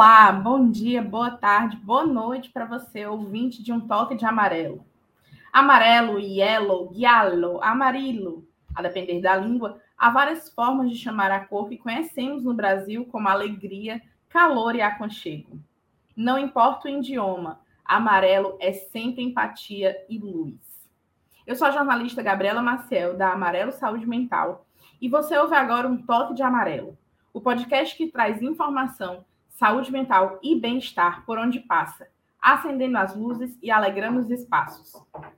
Olá, 0.00 0.30
bom 0.30 0.70
dia, 0.70 1.02
boa 1.02 1.28
tarde, 1.28 1.76
boa 1.78 2.06
noite 2.06 2.50
para 2.50 2.64
você, 2.64 3.04
ouvinte 3.04 3.60
de 3.60 3.72
um 3.72 3.80
toque 3.80 4.14
de 4.14 4.24
amarelo. 4.24 4.86
Amarelo, 5.52 6.20
yellow, 6.20 6.94
giallo, 6.94 7.60
amarilo, 7.60 8.46
a 8.72 8.80
depender 8.80 9.20
da 9.20 9.34
língua, 9.34 9.80
há 9.98 10.08
várias 10.08 10.50
formas 10.50 10.88
de 10.88 10.96
chamar 10.96 11.32
a 11.32 11.44
cor 11.44 11.68
que 11.68 11.76
conhecemos 11.76 12.44
no 12.44 12.54
Brasil 12.54 13.06
como 13.06 13.28
alegria, 13.28 14.00
calor 14.28 14.76
e 14.76 14.80
aconchego. 14.80 15.58
Não 16.16 16.38
importa 16.38 16.86
o 16.86 16.90
idioma, 16.92 17.58
amarelo 17.84 18.56
é 18.60 18.72
sempre 18.72 19.24
empatia 19.24 19.96
e 20.08 20.16
luz. 20.16 20.88
Eu 21.44 21.56
sou 21.56 21.66
a 21.66 21.72
jornalista 21.72 22.22
Gabriela 22.22 22.62
Maciel, 22.62 23.16
da 23.16 23.32
Amarelo 23.32 23.72
Saúde 23.72 24.06
Mental, 24.06 24.64
e 25.02 25.08
você 25.08 25.36
ouve 25.36 25.56
agora 25.56 25.88
um 25.88 26.00
Toque 26.00 26.34
de 26.34 26.42
Amarelo, 26.44 26.96
o 27.34 27.40
podcast 27.40 27.96
que 27.96 28.06
traz 28.06 28.40
informação, 28.40 29.26
saúde 29.58 29.90
mental 29.90 30.38
e 30.40 30.54
bem-estar 30.54 31.26
por 31.26 31.36
onde 31.36 31.58
passa, 31.58 32.06
acendendo 32.40 32.96
as 32.96 33.16
luzes 33.16 33.58
e 33.60 33.72
alegrando 33.72 34.20
os 34.20 34.30
espaços. 34.30 34.92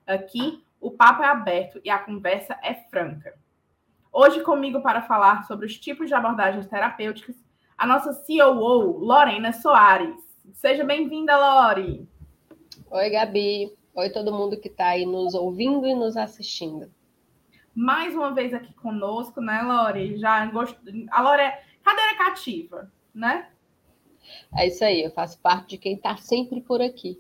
Aqui, 0.06 0.62
o 0.78 0.91
papo 0.91 1.23
é 1.23 1.27
aberto 1.27 1.80
e 1.83 1.88
a 1.88 1.98
conversa 1.98 2.55
é 2.62 2.75
franca. 2.75 3.34
Hoje, 4.12 4.42
comigo 4.42 4.83
para 4.83 5.01
falar 5.01 5.45
sobre 5.45 5.64
os 5.64 5.78
tipos 5.78 6.09
de 6.09 6.14
abordagens 6.14 6.66
terapêuticas, 6.66 7.34
a 7.78 7.87
nossa 7.87 8.12
COO, 8.12 8.98
Lorena 8.98 9.55
Soares. 9.55 10.14
Seja 10.52 10.84
bem-vinda, 10.84 11.39
Lore! 11.39 12.06
Oi, 12.91 13.11
Gabi. 13.11 13.73
Oi, 13.95 14.11
todo 14.11 14.34
mundo 14.34 14.61
que 14.61 14.69
está 14.69 14.89
aí 14.89 15.06
nos 15.06 15.33
ouvindo 15.33 15.87
e 15.87 15.95
nos 15.95 16.19
assistindo. 16.19 16.92
Mais 17.75 18.14
uma 18.14 18.34
vez 18.34 18.52
aqui 18.52 18.75
conosco, 18.75 19.41
né, 19.41 19.62
Lore? 19.62 20.19
Já 20.19 20.45
gost... 20.45 20.77
A 21.11 21.23
Lore 21.23 21.41
é 21.41 21.64
cadeira 21.83 22.19
cativa, 22.19 22.92
né? 23.14 23.48
É 24.56 24.67
isso 24.67 24.84
aí, 24.84 25.03
eu 25.03 25.11
faço 25.11 25.39
parte 25.39 25.70
de 25.70 25.78
quem 25.78 25.95
está 25.95 26.17
sempre 26.17 26.61
por 26.61 26.81
aqui. 26.81 27.19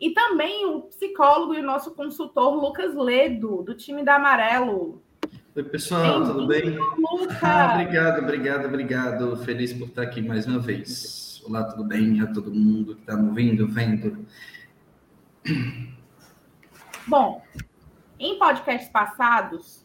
E 0.00 0.10
também 0.10 0.66
o 0.66 0.82
psicólogo 0.82 1.54
e 1.54 1.60
o 1.60 1.64
nosso 1.64 1.92
consultor 1.92 2.54
Lucas 2.54 2.94
Ledo, 2.94 3.62
do 3.62 3.74
time 3.74 4.04
da 4.04 4.16
Amarelo. 4.16 5.02
Oi, 5.56 5.62
pessoal, 5.62 6.24
tudo 6.24 6.46
bem? 6.46 6.76
Ah, 7.40 7.74
obrigado, 7.74 8.22
obrigado, 8.22 8.66
obrigado. 8.66 9.36
Feliz 9.44 9.72
por 9.72 9.88
estar 9.88 10.02
aqui 10.02 10.20
mais 10.20 10.46
uma 10.46 10.58
vez. 10.58 11.42
Olá, 11.46 11.62
tudo 11.64 11.84
bem? 11.84 12.20
A 12.20 12.26
todo 12.26 12.52
mundo 12.52 12.96
que 12.96 13.02
está 13.02 13.16
me 13.16 13.28
ouvindo, 13.28 13.68
vendo. 13.68 14.26
Bom, 17.06 17.42
em 18.18 18.38
podcasts 18.38 18.90
passados, 18.90 19.83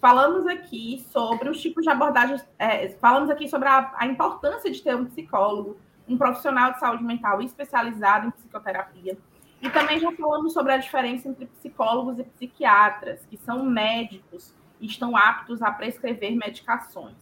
falamos 0.00 0.46
aqui 0.46 1.04
sobre 1.10 1.48
os 1.48 1.60
tipos 1.60 1.84
de 1.84 1.90
abordagens, 1.90 2.46
é, 2.58 2.88
falamos 3.00 3.30
aqui 3.30 3.48
sobre 3.48 3.68
a, 3.68 3.92
a, 3.96 4.06
importância 4.06 4.70
de 4.70 4.82
ter 4.82 4.94
um 4.94 5.04
psicólogo, 5.06 5.76
um 6.08 6.16
profissional 6.16 6.72
de 6.72 6.80
saúde 6.80 7.04
mental 7.04 7.42
especializado 7.42 8.26
em 8.26 8.30
psicoterapia. 8.30 9.18
E 9.60 9.68
também 9.70 9.98
já 9.98 10.12
falamos 10.12 10.52
sobre 10.52 10.72
a 10.72 10.76
diferença 10.76 11.28
entre 11.28 11.46
psicólogos 11.46 12.18
e 12.18 12.24
psiquiatras, 12.24 13.26
que 13.26 13.36
são 13.36 13.64
médicos 13.64 14.54
e 14.80 14.86
estão 14.86 15.16
aptos 15.16 15.62
a 15.62 15.70
prescrever 15.70 16.36
medicações. 16.36 17.16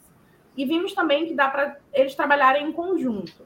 E 0.55 0.65
vimos 0.67 0.93
também 0.93 1.27
que 1.27 1.35
dá 1.35 1.49
para 1.49 1.79
eles 1.93 2.15
trabalharem 2.15 2.69
em 2.69 2.73
conjunto. 2.73 3.45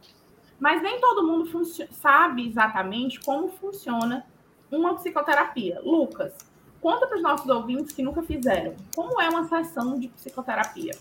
Mas 0.59 0.83
nem 0.83 1.01
todo 1.01 1.27
mundo 1.27 1.65
sabe 1.91 2.47
exatamente 2.47 3.21
como 3.21 3.49
funciona 3.49 4.27
uma 4.71 4.95
psicoterapia. 4.95 5.81
Lucas, 5.83 6.37
conta 6.81 7.07
para 7.07 7.17
os 7.17 7.23
nossos 7.23 7.49
ouvintes 7.49 7.93
que 7.93 8.03
nunca 8.03 8.23
fizeram. 8.23 8.75
Como 8.95 9.21
é 9.21 9.29
uma 9.29 9.49
sessão 9.49 9.99
de 9.99 10.09
psicoterapia? 10.09 10.93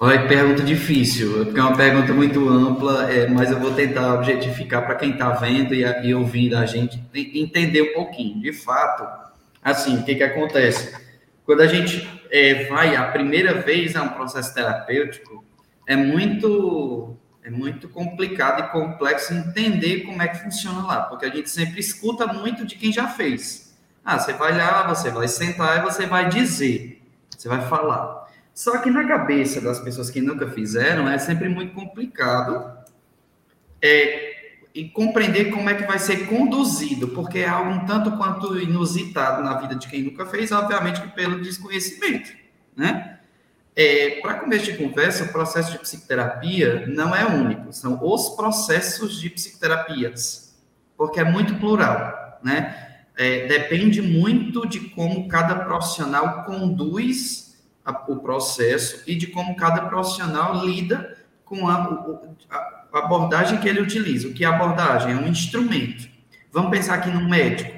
Olha, 0.00 0.26
pergunta 0.26 0.62
difícil, 0.62 1.44
porque 1.44 1.60
é 1.60 1.62
uma 1.62 1.76
pergunta 1.76 2.12
muito 2.12 2.48
ampla, 2.48 3.10
é, 3.10 3.28
mas 3.28 3.50
eu 3.50 3.60
vou 3.60 3.72
tentar 3.72 4.14
objetificar 4.14 4.84
para 4.84 4.96
quem 4.96 5.12
está 5.12 5.30
vendo 5.30 5.72
e, 5.72 5.82
e, 5.82 6.14
ouvindo 6.14 6.56
a 6.56 6.66
gente 6.66 7.00
entender 7.14 7.82
um 7.82 7.94
pouquinho. 7.94 8.40
De 8.40 8.52
fato, 8.52 9.06
assim, 9.62 9.98
o 9.98 10.04
que, 10.04 10.16
que 10.16 10.22
acontece? 10.22 10.94
Quando 11.46 11.60
a 11.60 11.66
gente 11.66 12.08
é, 12.30 12.64
vai 12.64 12.96
a 12.96 13.04
primeira 13.04 13.54
vez 13.54 13.94
a 13.94 14.02
um 14.02 14.08
processo 14.08 14.52
terapêutico, 14.52 15.44
é 15.86 15.94
muito 15.94 17.16
é 17.44 17.50
muito 17.50 17.88
complicado 17.90 18.60
e 18.60 18.72
complexo 18.72 19.34
entender 19.34 20.00
como 20.00 20.22
é 20.22 20.28
que 20.28 20.38
funciona 20.38 20.82
lá, 20.82 21.02
porque 21.02 21.26
a 21.26 21.30
gente 21.30 21.50
sempre 21.50 21.78
escuta 21.78 22.26
muito 22.26 22.64
de 22.64 22.74
quem 22.74 22.90
já 22.90 23.06
fez. 23.06 23.63
Ah, 24.04 24.18
você 24.18 24.34
vai 24.34 24.56
lá, 24.56 24.86
você 24.86 25.10
vai 25.10 25.26
sentar 25.26 25.78
e 25.78 25.82
você 25.82 26.06
vai 26.06 26.28
dizer, 26.28 27.02
você 27.30 27.48
vai 27.48 27.66
falar. 27.68 28.28
Só 28.52 28.78
que 28.78 28.90
na 28.90 29.06
cabeça 29.08 29.60
das 29.60 29.80
pessoas 29.80 30.10
que 30.10 30.20
nunca 30.20 30.48
fizeram, 30.50 31.08
é 31.08 31.18
sempre 31.18 31.48
muito 31.48 31.74
complicado 31.74 32.78
é, 33.82 34.34
e 34.74 34.88
compreender 34.88 35.50
como 35.50 35.68
é 35.70 35.74
que 35.74 35.84
vai 35.84 35.98
ser 35.98 36.26
conduzido, 36.26 37.08
porque 37.08 37.40
é 37.40 37.48
algo 37.48 37.70
um 37.70 37.86
tanto 37.86 38.16
quanto 38.16 38.58
inusitado 38.58 39.42
na 39.42 39.58
vida 39.58 39.74
de 39.74 39.88
quem 39.88 40.02
nunca 40.02 40.26
fez, 40.26 40.52
obviamente 40.52 41.00
pelo 41.08 41.40
desconhecimento, 41.40 42.32
né? 42.76 43.18
É, 43.76 44.20
Para 44.20 44.34
começo 44.34 44.66
de 44.66 44.78
conversa, 44.78 45.24
o 45.24 45.32
processo 45.32 45.72
de 45.72 45.78
psicoterapia 45.78 46.86
não 46.86 47.14
é 47.14 47.26
único, 47.26 47.72
são 47.72 47.98
os 48.00 48.30
processos 48.30 49.20
de 49.20 49.28
psicoterapias, 49.30 50.54
porque 50.96 51.18
é 51.18 51.24
muito 51.24 51.56
plural, 51.56 52.38
né? 52.42 52.93
É, 53.16 53.46
depende 53.46 54.02
muito 54.02 54.66
de 54.66 54.80
como 54.80 55.28
cada 55.28 55.54
profissional 55.56 56.44
conduz 56.44 57.56
a, 57.84 57.92
o 58.08 58.16
processo 58.16 59.02
e 59.06 59.14
de 59.14 59.28
como 59.28 59.54
cada 59.56 59.82
profissional 59.82 60.64
lida 60.64 61.16
com 61.44 61.68
a, 61.68 61.74
a, 62.50 62.56
a 62.92 62.98
abordagem 62.98 63.58
que 63.60 63.68
ele 63.68 63.80
utiliza. 63.80 64.28
O 64.28 64.32
que 64.32 64.44
é 64.44 64.48
abordagem? 64.48 65.12
É 65.12 65.16
um 65.16 65.28
instrumento. 65.28 66.08
Vamos 66.52 66.70
pensar 66.70 66.94
aqui 66.94 67.10
no 67.10 67.28
médico. 67.28 67.72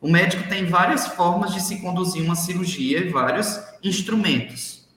O 0.00 0.10
médico 0.10 0.48
tem 0.48 0.66
várias 0.66 1.06
formas 1.06 1.54
de 1.54 1.60
se 1.60 1.80
conduzir 1.80 2.24
uma 2.24 2.34
cirurgia 2.34 2.98
e 2.98 3.08
vários 3.10 3.60
instrumentos. 3.84 4.88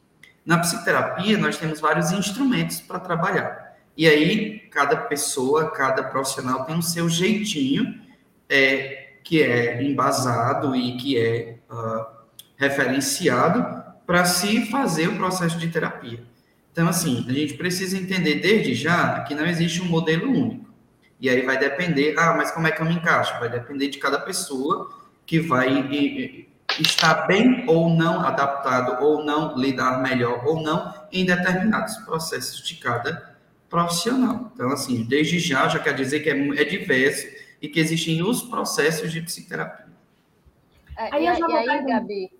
Na 0.44 0.58
psicoterapia, 0.58 1.38
nós 1.38 1.58
temos 1.58 1.80
vários 1.80 2.12
instrumentos 2.12 2.80
para 2.80 3.00
trabalhar. 3.00 3.76
E 3.98 4.08
aí, 4.08 4.60
cada 4.72 4.98
pessoa, 4.98 5.72
cada 5.72 6.04
profissional 6.04 6.66
tem 6.66 6.76
o 6.78 6.82
seu 6.82 7.08
jeitinho, 7.08 8.00
é, 8.50 9.05
que 9.26 9.42
é 9.42 9.82
embasado 9.84 10.76
e 10.76 10.96
que 10.98 11.18
é 11.18 11.58
uh, 11.70 12.06
referenciado 12.56 13.84
para 14.06 14.24
se 14.24 14.68
fazer 14.68 15.08
o 15.08 15.18
processo 15.18 15.58
de 15.58 15.68
terapia. 15.68 16.24
Então, 16.72 16.88
assim, 16.88 17.26
a 17.28 17.34
gente 17.34 17.56
precisa 17.56 17.98
entender 17.98 18.36
desde 18.36 18.76
já 18.76 19.22
que 19.22 19.34
não 19.34 19.46
existe 19.46 19.82
um 19.82 19.86
modelo 19.86 20.30
único. 20.30 20.70
E 21.20 21.28
aí 21.28 21.42
vai 21.42 21.58
depender, 21.58 22.14
ah, 22.20 22.36
mas 22.38 22.52
como 22.52 22.68
é 22.68 22.72
que 22.72 22.80
eu 22.80 22.86
me 22.86 22.94
encaixo? 22.94 23.40
Vai 23.40 23.50
depender 23.50 23.88
de 23.88 23.98
cada 23.98 24.20
pessoa 24.20 24.92
que 25.26 25.40
vai 25.40 25.90
está 26.80 27.26
bem 27.26 27.64
ou 27.68 27.90
não 27.90 28.22
adaptado, 28.22 29.04
ou 29.04 29.24
não 29.24 29.58
lidar 29.58 30.04
melhor 30.04 30.46
ou 30.46 30.62
não 30.62 30.94
em 31.12 31.26
determinados 31.26 31.98
processos 31.98 32.62
de 32.62 32.76
cada 32.76 33.36
profissional. 33.70 34.52
Então, 34.54 34.70
assim, 34.72 35.04
desde 35.04 35.40
já 35.40 35.68
já 35.68 35.80
quer 35.80 35.96
dizer 35.96 36.20
que 36.20 36.30
é, 36.30 36.62
é 36.62 36.64
diverso 36.64 37.26
e 37.62 37.68
que 37.68 37.80
existem 37.80 38.22
os 38.24 38.44
processos 38.44 39.12
de 39.12 39.22
psicoterapia. 39.22 39.88
É, 40.98 41.14
aí, 41.14 41.24
e, 41.24 41.28
aí, 41.28 41.40
e 41.40 41.70
aí, 41.70 41.86
Gabi, 41.86 42.32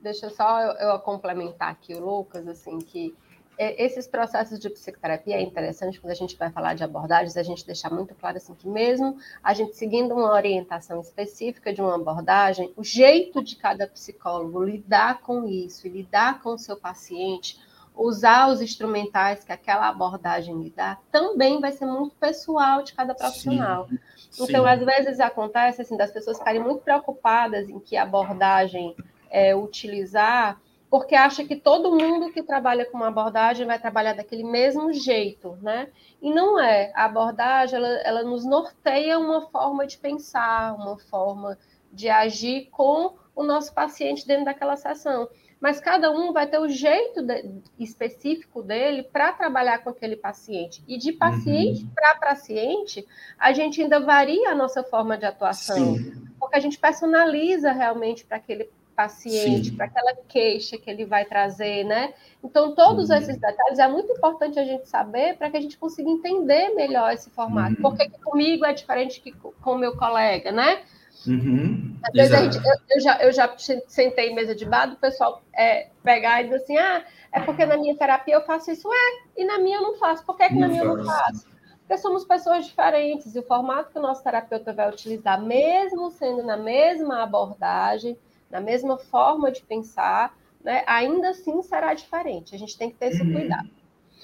deixa 0.00 0.28
só 0.30 0.60
eu, 0.60 0.72
eu 0.88 0.98
complementar 0.98 1.70
aqui 1.70 1.94
o 1.94 2.04
Lucas, 2.04 2.46
assim, 2.46 2.78
que 2.78 3.14
é, 3.58 3.84
esses 3.84 4.06
processos 4.06 4.58
de 4.58 4.70
psicoterapia 4.70 5.36
é 5.36 5.42
interessante 5.42 6.00
quando 6.00 6.10
a 6.10 6.16
gente 6.16 6.36
vai 6.36 6.50
falar 6.50 6.74
de 6.74 6.82
abordagens, 6.82 7.36
a 7.36 7.42
gente 7.42 7.66
deixar 7.66 7.90
muito 7.90 8.14
claro 8.14 8.36
assim 8.36 8.54
que 8.54 8.68
mesmo 8.68 9.16
a 9.42 9.52
gente 9.52 9.76
seguindo 9.76 10.14
uma 10.14 10.32
orientação 10.32 11.00
específica 11.00 11.72
de 11.72 11.80
uma 11.80 11.94
abordagem, 11.94 12.72
o 12.76 12.82
jeito 12.82 13.42
de 13.42 13.56
cada 13.56 13.86
psicólogo 13.86 14.64
lidar 14.64 15.20
com 15.20 15.46
isso, 15.46 15.86
lidar 15.86 16.40
com 16.40 16.54
o 16.54 16.58
seu 16.58 16.76
paciente, 16.76 17.60
usar 17.94 18.48
os 18.48 18.62
instrumentais 18.62 19.44
que 19.44 19.52
aquela 19.52 19.88
abordagem 19.88 20.60
lhe 20.62 20.70
dá, 20.70 20.98
também 21.10 21.60
vai 21.60 21.72
ser 21.72 21.84
muito 21.84 22.16
pessoal 22.16 22.82
de 22.82 22.94
cada 22.94 23.14
profissional. 23.14 23.86
Sim, 23.86 23.98
então, 24.40 24.64
sim. 24.64 24.68
às 24.68 24.80
vezes 24.84 25.20
acontece 25.20 25.82
assim 25.82 25.96
das 25.96 26.10
pessoas 26.10 26.38
ficarem 26.38 26.60
muito 26.60 26.82
preocupadas 26.82 27.68
em 27.68 27.78
que 27.78 27.96
abordagem 27.96 28.96
é, 29.30 29.54
utilizar 29.54 30.60
porque 30.92 31.14
acha 31.14 31.42
que 31.42 31.56
todo 31.56 31.90
mundo 31.90 32.30
que 32.30 32.42
trabalha 32.42 32.84
com 32.84 32.98
uma 32.98 33.08
abordagem 33.08 33.66
vai 33.66 33.78
trabalhar 33.78 34.12
daquele 34.12 34.44
mesmo 34.44 34.92
jeito, 34.92 35.56
né? 35.62 35.88
E 36.20 36.30
não 36.30 36.60
é. 36.60 36.92
A 36.94 37.06
abordagem, 37.06 37.76
ela, 37.76 37.88
ela 38.02 38.22
nos 38.22 38.44
norteia 38.44 39.18
uma 39.18 39.40
forma 39.40 39.86
de 39.86 39.96
pensar, 39.96 40.74
uma 40.74 40.98
forma 40.98 41.56
de 41.90 42.10
agir 42.10 42.68
com 42.70 43.14
o 43.34 43.42
nosso 43.42 43.72
paciente 43.72 44.26
dentro 44.26 44.44
daquela 44.44 44.76
sessão. 44.76 45.30
Mas 45.62 45.78
cada 45.78 46.10
um 46.10 46.32
vai 46.32 46.48
ter 46.48 46.58
o 46.58 46.68
jeito 46.68 47.22
de, 47.22 47.62
específico 47.78 48.64
dele 48.64 49.04
para 49.04 49.32
trabalhar 49.32 49.78
com 49.78 49.90
aquele 49.90 50.16
paciente. 50.16 50.82
E 50.88 50.98
de 50.98 51.12
paciente 51.12 51.84
uhum. 51.84 51.90
para 51.94 52.16
paciente, 52.16 53.06
a 53.38 53.52
gente 53.52 53.80
ainda 53.80 54.00
varia 54.00 54.50
a 54.50 54.56
nossa 54.56 54.82
forma 54.82 55.16
de 55.16 55.24
atuação, 55.24 55.76
Sim. 55.76 56.26
porque 56.40 56.56
a 56.56 56.60
gente 56.60 56.76
personaliza 56.76 57.70
realmente 57.70 58.24
para 58.24 58.38
aquele 58.38 58.68
paciente, 58.96 59.70
para 59.70 59.86
aquela 59.86 60.16
queixa 60.28 60.76
que 60.76 60.90
ele 60.90 61.04
vai 61.04 61.24
trazer, 61.24 61.84
né? 61.84 62.12
Então, 62.42 62.74
todos 62.74 63.08
uhum. 63.08 63.16
esses 63.16 63.36
detalhes 63.38 63.78
é 63.78 63.86
muito 63.86 64.12
importante 64.12 64.58
a 64.58 64.64
gente 64.64 64.88
saber 64.88 65.36
para 65.36 65.48
que 65.48 65.56
a 65.56 65.60
gente 65.60 65.78
consiga 65.78 66.10
entender 66.10 66.70
melhor 66.70 67.12
esse 67.12 67.30
formato. 67.30 67.76
Uhum. 67.76 67.82
Porque 67.82 68.10
comigo 68.24 68.64
é 68.64 68.72
diferente 68.72 69.20
que 69.20 69.30
com 69.30 69.74
o 69.74 69.78
meu 69.78 69.96
colega, 69.96 70.50
né? 70.50 70.82
Uhum. 71.26 71.96
Às 72.04 72.12
vezes 72.12 72.38
gente, 72.38 72.56
eu, 72.56 72.74
eu, 72.90 73.00
já, 73.00 73.22
eu 73.22 73.32
já 73.32 73.54
sentei 73.86 74.30
em 74.30 74.34
mesa 74.34 74.54
de 74.54 74.64
bar 74.64 74.86
do 74.86 74.96
pessoal 74.96 75.42
é, 75.54 75.88
pegar 76.02 76.40
e 76.40 76.44
dizer 76.44 76.56
assim: 76.56 76.76
ah, 76.78 77.04
é 77.32 77.40
porque 77.40 77.64
na 77.64 77.76
minha 77.76 77.96
terapia 77.96 78.34
eu 78.34 78.44
faço 78.44 78.70
isso, 78.70 78.88
é, 78.92 79.40
e 79.40 79.44
na 79.44 79.58
minha 79.58 79.78
eu 79.78 79.82
não 79.82 79.94
faço. 79.96 80.24
Por 80.24 80.36
que, 80.36 80.48
que 80.48 80.54
na 80.54 80.68
minha 80.68 80.82
eu 80.82 80.96
não 80.96 81.04
faço? 81.04 81.46
Porque 81.80 81.98
somos 81.98 82.24
pessoas 82.24 82.66
diferentes 82.66 83.34
e 83.34 83.38
o 83.38 83.42
formato 83.42 83.90
que 83.90 83.98
o 83.98 84.02
nosso 84.02 84.22
terapeuta 84.22 84.72
vai 84.72 84.88
utilizar, 84.88 85.40
mesmo 85.40 86.10
sendo 86.10 86.42
na 86.42 86.56
mesma 86.56 87.22
abordagem, 87.22 88.16
na 88.50 88.60
mesma 88.60 88.96
forma 88.96 89.50
de 89.50 89.62
pensar, 89.62 90.36
né, 90.62 90.84
ainda 90.86 91.30
assim 91.30 91.60
será 91.62 91.92
diferente. 91.92 92.54
A 92.54 92.58
gente 92.58 92.78
tem 92.78 92.90
que 92.90 92.96
ter 92.96 93.06
esse 93.06 93.22
uhum. 93.22 93.32
cuidado. 93.32 93.68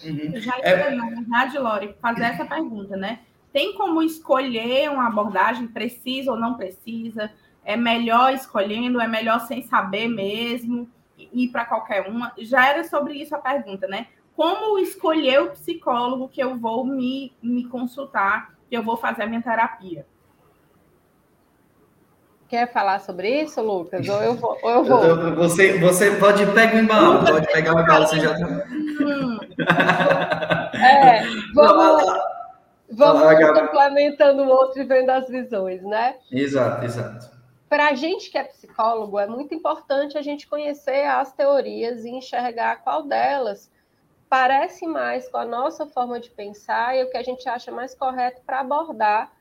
Uhum. 0.05 0.37
Já 0.37 0.59
é... 0.63 0.95
na 0.95 1.07
verdade, 1.09 1.59
Lore, 1.59 1.97
fazer 2.01 2.25
essa 2.25 2.45
pergunta, 2.45 2.97
né? 2.97 3.21
Tem 3.59 3.73
como 3.73 4.01
escolher 4.05 4.89
uma 4.89 5.09
abordagem 5.09 5.67
precisa 5.67 6.31
ou 6.31 6.39
não 6.39 6.55
precisa? 6.55 7.29
É 7.65 7.77
melhor 7.77 8.33
escolhendo? 8.33 9.01
É 9.01 9.09
melhor 9.09 9.41
sem 9.49 9.65
saber 9.65 10.07
mesmo? 10.07 10.89
Ir 11.19 11.49
para 11.49 11.65
qualquer 11.65 12.09
uma? 12.09 12.33
Já 12.39 12.69
era 12.69 12.85
sobre 12.85 13.15
isso 13.15 13.35
a 13.35 13.39
pergunta, 13.39 13.89
né? 13.89 14.07
Como 14.37 14.79
escolher 14.79 15.43
o 15.43 15.51
psicólogo 15.51 16.29
que 16.29 16.41
eu 16.41 16.57
vou 16.57 16.87
me, 16.87 17.33
me 17.43 17.65
consultar, 17.65 18.55
que 18.71 18.77
eu 18.77 18.83
vou 18.85 18.97
fazer 18.97 19.25
a 19.25 19.27
minha 19.27 19.43
terapia? 19.43 20.07
Quer 22.47 22.73
falar 22.73 23.01
sobre 23.01 23.43
isso, 23.43 23.61
Lucas? 23.61 24.09
Ou 24.09 24.23
eu 24.23 24.35
vou? 24.37 24.57
Ou 24.63 24.71
eu 24.71 24.85
vou? 24.85 25.35
Você, 25.35 25.81
você 25.81 26.13
pode 26.13 26.47
pegar 26.47 26.77
o 26.77 26.79
embalo, 26.79 27.27
pode 27.27 27.49
pegar 27.49 27.75
o 27.75 27.81
embalo, 27.81 28.07
você 28.07 28.21
já 28.21 28.39
tá. 28.39 28.65
Hum. 28.71 29.41
é, 30.79 31.25
vamos, 31.53 32.38
vamos 32.91 33.23
complementando 33.61 34.43
o 34.43 34.49
outro 34.49 34.81
e 34.81 34.85
vendo 34.85 35.11
as 35.11 35.29
visões, 35.29 35.83
né? 35.83 36.17
Exato, 36.31 36.85
exato. 36.85 37.39
Para 37.69 37.89
a 37.89 37.95
gente 37.95 38.31
que 38.31 38.39
é 38.39 38.45
psicólogo, 38.45 39.19
é 39.19 39.27
muito 39.27 39.55
importante 39.55 40.17
a 40.17 40.23
gente 40.23 40.47
conhecer 40.47 41.05
as 41.05 41.33
teorias 41.33 42.05
e 42.05 42.11
enxergar 42.11 42.77
qual 42.83 43.03
delas 43.03 43.71
parece 44.29 44.87
mais 44.87 45.29
com 45.29 45.39
a 45.39 45.45
nossa 45.45 45.87
forma 45.87 46.19
de 46.19 46.31
pensar 46.31 46.97
e 46.97 47.05
o 47.05 47.11
que 47.11 47.17
a 47.17 47.23
gente 47.23 47.49
acha 47.49 47.71
mais 47.71 47.95
correto 47.95 48.43
para 48.45 48.61
abordar 48.61 49.33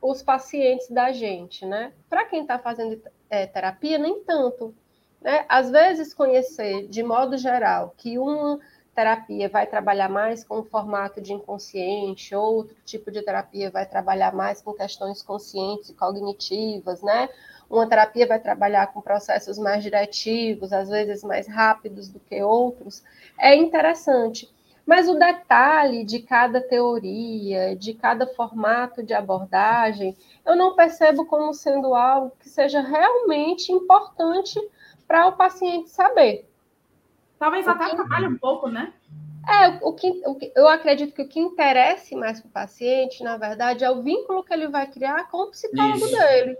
os 0.00 0.22
pacientes 0.22 0.90
da 0.90 1.12
gente, 1.12 1.64
né? 1.64 1.92
Para 2.10 2.24
quem 2.24 2.42
está 2.42 2.58
fazendo 2.58 3.00
é, 3.30 3.46
terapia, 3.46 3.98
nem 3.98 4.22
tanto. 4.24 4.74
Né? 5.20 5.44
Às 5.48 5.70
vezes, 5.70 6.12
conhecer 6.12 6.88
de 6.88 7.02
modo 7.02 7.38
geral 7.38 7.94
que 7.96 8.18
uma 8.18 8.58
terapia 8.94 9.48
vai 9.48 9.66
trabalhar 9.66 10.08
mais 10.08 10.44
com 10.44 10.58
o 10.58 10.64
formato 10.64 11.20
de 11.20 11.32
inconsciente, 11.32 12.34
outro 12.34 12.76
tipo 12.84 13.10
de 13.10 13.22
terapia 13.22 13.70
vai 13.70 13.86
trabalhar 13.86 14.34
mais 14.34 14.60
com 14.60 14.72
questões 14.74 15.22
conscientes 15.22 15.88
e 15.90 15.94
cognitivas, 15.94 17.02
né? 17.02 17.28
Uma 17.70 17.88
terapia 17.88 18.26
vai 18.26 18.38
trabalhar 18.38 18.88
com 18.88 19.00
processos 19.00 19.58
mais 19.58 19.82
diretivos, 19.82 20.72
às 20.72 20.90
vezes 20.90 21.24
mais 21.24 21.48
rápidos 21.48 22.08
do 22.08 22.20
que 22.20 22.42
outros. 22.42 23.02
É 23.38 23.54
interessante. 23.56 24.52
Mas 24.84 25.08
o 25.08 25.14
detalhe 25.14 26.04
de 26.04 26.20
cada 26.20 26.60
teoria, 26.60 27.74
de 27.76 27.94
cada 27.94 28.26
formato 28.26 29.02
de 29.02 29.14
abordagem, 29.14 30.14
eu 30.44 30.56
não 30.56 30.74
percebo 30.74 31.24
como 31.24 31.54
sendo 31.54 31.94
algo 31.94 32.32
que 32.40 32.48
seja 32.48 32.80
realmente 32.80 33.72
importante 33.72 34.60
para 35.06 35.28
o 35.28 35.32
paciente 35.32 35.88
saber. 35.88 36.51
Talvez 37.42 37.66
até 37.66 37.84
atrapalhe 37.84 38.28
um 38.28 38.38
pouco, 38.38 38.68
né? 38.68 38.92
É, 39.48 39.68
o 39.82 39.92
que, 39.92 40.22
o 40.24 40.36
que, 40.36 40.52
eu 40.54 40.68
acredito 40.68 41.12
que 41.12 41.22
o 41.22 41.28
que 41.28 41.40
interessa 41.40 42.16
mais 42.16 42.40
para 42.40 42.48
o 42.48 42.52
paciente, 42.52 43.24
na 43.24 43.36
verdade, 43.36 43.84
é 43.84 43.90
o 43.90 44.02
vínculo 44.02 44.44
que 44.44 44.52
ele 44.52 44.68
vai 44.68 44.86
criar 44.86 45.28
com 45.28 45.38
o 45.38 45.50
psicólogo 45.50 46.04
Isso. 46.04 46.16
dele 46.16 46.56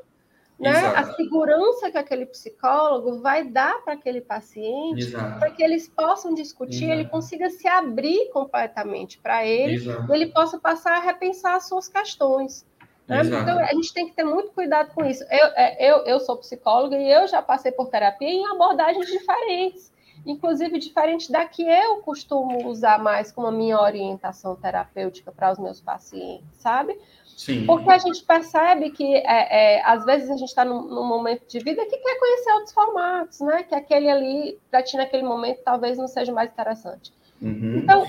né? 0.62 0.78
A 0.94 1.12
segurança 1.14 1.90
que 1.90 1.98
aquele 1.98 2.24
psicólogo 2.24 3.20
vai 3.20 3.42
dar 3.42 3.82
para 3.82 3.94
aquele 3.94 4.20
paciente, 4.20 5.10
para 5.10 5.50
que 5.50 5.62
eles 5.62 5.88
possam 5.88 6.32
discutir, 6.32 6.84
Exato. 6.84 7.00
ele 7.00 7.08
consiga 7.08 7.50
se 7.50 7.66
abrir 7.66 8.30
completamente 8.30 9.18
para 9.18 9.44
ele, 9.44 9.74
Exato. 9.74 10.12
e 10.12 10.14
ele 10.14 10.26
possa 10.28 10.60
passar 10.60 10.98
a 10.98 11.00
repensar 11.00 11.56
as 11.56 11.66
suas 11.66 11.88
questões. 11.88 12.64
Né? 13.08 13.22
Então, 13.24 13.58
a 13.58 13.74
gente 13.74 13.92
tem 13.92 14.06
que 14.06 14.14
ter 14.14 14.22
muito 14.22 14.52
cuidado 14.52 14.94
com 14.94 15.04
isso. 15.04 15.24
Eu, 15.24 15.46
é, 15.56 15.90
eu, 15.90 15.96
eu 16.04 16.20
sou 16.20 16.36
psicóloga 16.36 16.96
e 16.96 17.10
eu 17.10 17.26
já 17.26 17.42
passei 17.42 17.72
por 17.72 17.88
terapia 17.88 18.28
em 18.28 18.46
abordagens 18.46 19.06
diferentes, 19.06 19.91
inclusive 20.24 20.78
diferente 20.78 21.30
da 21.30 21.44
que 21.44 21.62
eu 21.62 21.96
costumo 21.98 22.68
usar 22.68 22.98
mais 22.98 23.32
como 23.32 23.46
a 23.46 23.52
minha 23.52 23.80
orientação 23.80 24.54
terapêutica 24.56 25.32
para 25.32 25.52
os 25.52 25.58
meus 25.58 25.80
pacientes, 25.80 26.46
sabe? 26.58 26.98
Sim. 27.36 27.66
Porque 27.66 27.90
a 27.90 27.98
gente 27.98 28.22
percebe 28.24 28.90
que, 28.90 29.16
é, 29.16 29.76
é, 29.76 29.82
às 29.84 30.04
vezes, 30.04 30.30
a 30.30 30.36
gente 30.36 30.48
está 30.48 30.64
num, 30.64 30.82
num, 30.82 31.04
momento 31.04 31.46
de 31.48 31.58
vida 31.58 31.84
que 31.86 31.96
quer 31.96 32.18
conhecer 32.18 32.52
outros 32.52 32.72
formatos, 32.72 33.40
né? 33.40 33.62
Que 33.64 33.74
aquele 33.74 34.08
ali, 34.08 34.58
para 34.70 34.82
ti, 34.82 34.96
naquele 34.96 35.24
momento, 35.24 35.60
talvez 35.64 35.98
não 35.98 36.06
seja 36.06 36.32
mais 36.32 36.50
interessante. 36.50 37.12
Uhum. 37.40 37.78
Então, 37.78 38.06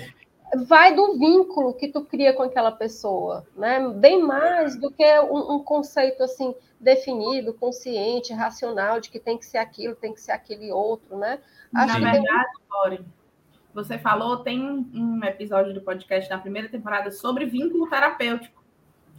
vai 0.68 0.94
do 0.94 1.18
vínculo 1.18 1.74
que 1.74 1.88
tu 1.88 2.02
cria 2.02 2.34
com 2.34 2.44
aquela 2.44 2.72
pessoa, 2.72 3.46
né? 3.56 3.80
Bem 3.96 4.22
mais 4.22 4.76
do 4.76 4.92
que 4.92 5.20
um, 5.22 5.56
um 5.56 5.60
conceito, 5.64 6.22
assim, 6.24 6.54
definido, 6.84 7.54
consciente, 7.54 8.34
racional, 8.34 9.00
de 9.00 9.10
que 9.10 9.20
tem 9.20 9.38
que 9.38 9.46
ser 9.46 9.58
aquilo, 9.58 9.96
tem 9.96 10.14
que 10.14 10.22
ser 10.22 10.32
aquele 10.32 10.72
outro, 10.72 11.18
né? 11.18 11.40
Acho 11.74 12.00
Na 12.00 12.12
verdade, 12.12 12.48
tem... 12.90 13.06
você 13.74 13.98
falou, 13.98 14.38
tem 14.38 14.62
um 14.94 15.24
episódio 15.24 15.74
do 15.74 15.82
podcast 15.82 16.30
na 16.30 16.38
primeira 16.38 16.70
temporada 16.70 17.10
sobre 17.12 17.46
vínculo 17.46 17.90
terapêutico 17.90 18.64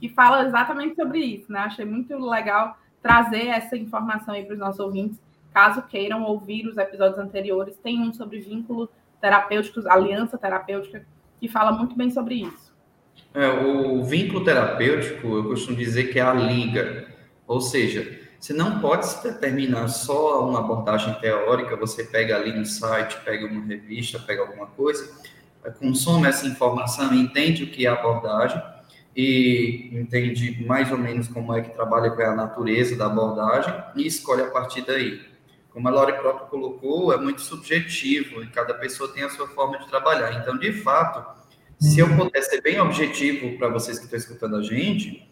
que 0.01 0.09
fala 0.09 0.47
exatamente 0.47 0.97
sobre 0.97 1.19
isso, 1.19 1.51
né? 1.51 1.61
Achei 1.61 1.85
muito 1.85 2.17
legal 2.19 2.77
trazer 3.03 3.47
essa 3.47 3.77
informação 3.77 4.35
aí 4.35 4.45
para 4.45 4.55
os 4.55 4.59
nossos 4.59 4.81
ouvintes, 4.81 5.19
caso 5.53 5.83
queiram 5.83 6.25
ouvir 6.25 6.67
os 6.67 6.77
episódios 6.77 7.19
anteriores. 7.19 7.77
Tem 7.77 8.01
um 8.01 8.13
sobre 8.13 8.41
vínculos 8.41 8.89
terapêuticos, 9.21 9.87
aliança 9.87 10.37
terapêutica, 10.37 11.07
que 11.41 11.49
fala 11.49 11.73
muito 11.73 11.97
bem 11.97 12.11
sobre 12.11 12.35
isso. 12.35 12.75
É, 13.33 13.49
o 13.49 14.03
vínculo 14.05 14.45
terapêutico, 14.45 15.27
eu 15.27 15.45
costumo 15.45 15.77
dizer 15.77 16.13
que 16.13 16.19
é 16.19 16.23
a 16.23 16.33
liga, 16.33 17.07
ou 17.47 17.61
seja, 17.61 18.21
você 18.39 18.53
não 18.53 18.81
pode 18.81 19.07
se 19.07 19.23
determinar 19.23 19.89
só 19.89 20.49
uma 20.49 20.59
abordagem 20.59 21.15
teórica, 21.15 21.77
você 21.77 22.05
pega 22.05 22.37
ali 22.37 22.53
no 22.53 22.67
site, 22.67 23.17
pega 23.25 23.47
uma 23.47 23.65
revista, 23.65 24.19
pega 24.19 24.43
alguma 24.43 24.67
coisa, 24.67 25.11
consome 25.79 26.29
essa 26.29 26.47
informação, 26.47 27.15
entende 27.15 27.65
o 27.65 27.71
que 27.71 27.87
é 27.87 27.91
abordagem, 27.91 28.63
e 29.17 29.91
entende 29.93 30.65
mais 30.67 30.91
ou 30.91 30.99
menos 30.99 31.29
como 31.29 31.55
é 31.55 31.63
que 31.63 31.71
trabalha, 31.71 32.11
com 32.11 32.23
a 32.23 32.35
natureza 32.35 32.97
da 32.97 33.07
abordagem 33.07 33.73
e 33.97 34.07
escolhe 34.07 34.43
a 34.43 34.51
partir 34.51 34.83
daí. 34.83 35.23
Como 35.71 35.89
a 35.89 35.91
Laura 35.91 36.13
próprio 36.15 36.47
colocou, 36.49 37.13
é 37.13 37.17
muito 37.17 37.41
subjetivo 37.41 38.43
e 38.43 38.49
cada 38.49 38.75
pessoa 38.75 39.13
tem 39.13 39.25
a 39.25 39.31
sua 39.31 39.49
forma 39.49 39.79
de 39.79 39.89
trabalhar. 39.89 40.41
Então, 40.41 40.57
de 40.57 40.73
fato, 40.73 41.25
se 41.81 41.99
eu 41.99 42.09
puder 42.17 42.43
ser 42.43 42.61
bem 42.61 42.81
objetivo 42.81 43.57
para 43.59 43.69
vocês 43.69 43.99
que 43.99 44.05
estão 44.05 44.19
escutando 44.19 44.57
a 44.57 44.63
gente, 44.63 45.29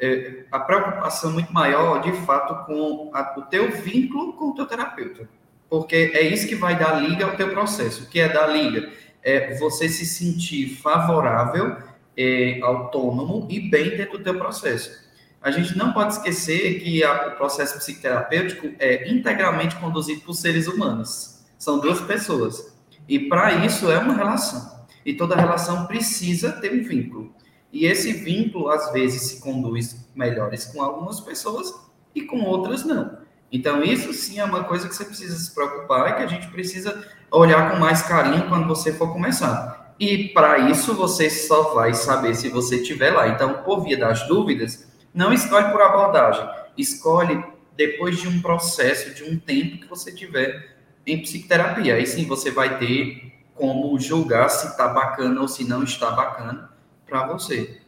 é, 0.00 0.44
a 0.50 0.58
preocupação 0.58 1.32
muito 1.32 1.52
maior, 1.52 2.00
de 2.00 2.12
fato, 2.24 2.66
com 2.66 3.10
a, 3.12 3.34
o 3.38 3.42
teu 3.42 3.70
vínculo 3.70 4.32
com 4.32 4.46
o 4.46 4.54
teu 4.54 4.66
terapeuta. 4.66 5.28
Porque 5.68 6.12
é 6.14 6.22
isso 6.22 6.48
que 6.48 6.54
vai 6.54 6.76
dar 6.76 6.94
liga 6.94 7.24
ao 7.26 7.36
teu 7.36 7.50
processo. 7.50 8.04
O 8.04 8.06
que 8.06 8.18
é 8.18 8.28
dar 8.28 8.46
liga? 8.46 8.90
É 9.22 9.54
você 9.58 9.88
se 9.88 10.06
sentir 10.06 10.76
favorável 10.76 11.76
é, 12.16 12.58
autônomo 12.62 13.46
e 13.50 13.60
bem 13.60 13.90
dentro 13.96 14.18
do 14.18 14.24
teu 14.24 14.36
processo. 14.36 15.08
A 15.42 15.50
gente 15.50 15.76
não 15.76 15.92
pode 15.92 16.14
esquecer 16.14 16.80
que 16.80 17.04
a, 17.04 17.28
o 17.28 17.36
processo 17.36 17.78
psicoterapêutico 17.78 18.70
é 18.78 19.10
integralmente 19.10 19.76
conduzido 19.76 20.22
por 20.22 20.34
seres 20.34 20.66
humanos. 20.66 21.44
São 21.58 21.78
duas 21.78 22.00
pessoas. 22.00 22.74
E 23.08 23.18
para 23.18 23.64
isso 23.64 23.90
é 23.90 23.98
uma 23.98 24.14
relação. 24.14 24.80
E 25.04 25.14
toda 25.14 25.36
relação 25.36 25.86
precisa 25.86 26.52
ter 26.52 26.72
um 26.72 26.82
vínculo. 26.82 27.34
E 27.72 27.86
esse 27.86 28.12
vínculo, 28.12 28.68
às 28.68 28.92
vezes, 28.92 29.22
se 29.22 29.40
conduz 29.40 30.08
melhores 30.14 30.64
com 30.66 30.82
algumas 30.82 31.20
pessoas 31.20 31.72
e 32.14 32.22
com 32.22 32.42
outras 32.42 32.84
não. 32.84 33.18
Então, 33.52 33.82
isso 33.82 34.12
sim 34.12 34.38
é 34.38 34.44
uma 34.44 34.64
coisa 34.64 34.88
que 34.88 34.94
você 34.94 35.04
precisa 35.04 35.36
se 35.36 35.54
preocupar 35.54 36.10
e 36.10 36.14
que 36.14 36.22
a 36.22 36.26
gente 36.26 36.48
precisa 36.48 37.04
olhar 37.30 37.70
com 37.70 37.78
mais 37.78 38.02
carinho 38.02 38.48
quando 38.48 38.66
você 38.66 38.92
for 38.92 39.12
começar. 39.12 39.94
E 39.98 40.28
para 40.28 40.70
isso 40.70 40.94
você 40.94 41.28
só 41.28 41.74
vai 41.74 41.94
saber 41.94 42.34
se 42.34 42.48
você 42.48 42.76
estiver 42.76 43.12
lá. 43.12 43.28
Então, 43.28 43.62
por 43.62 43.82
via 43.82 43.98
das 43.98 44.26
dúvidas, 44.26 44.88
não 45.12 45.32
escolhe 45.32 45.70
por 45.70 45.82
abordagem, 45.82 46.48
escolhe 46.76 47.44
depois 47.76 48.18
de 48.18 48.28
um 48.28 48.40
processo, 48.40 49.14
de 49.14 49.24
um 49.24 49.38
tempo 49.38 49.78
que 49.78 49.88
você 49.88 50.12
tiver 50.12 50.76
em 51.06 51.20
psicoterapia. 51.20 51.96
Aí 51.96 52.06
sim 52.06 52.26
você 52.26 52.50
vai 52.50 52.78
ter 52.78 53.32
como 53.54 53.98
julgar 53.98 54.48
se 54.48 54.68
está 54.68 54.88
bacana 54.88 55.40
ou 55.40 55.48
se 55.48 55.64
não 55.64 55.82
está 55.82 56.10
bacana 56.12 56.69
para 57.10 57.26
você. 57.26 57.80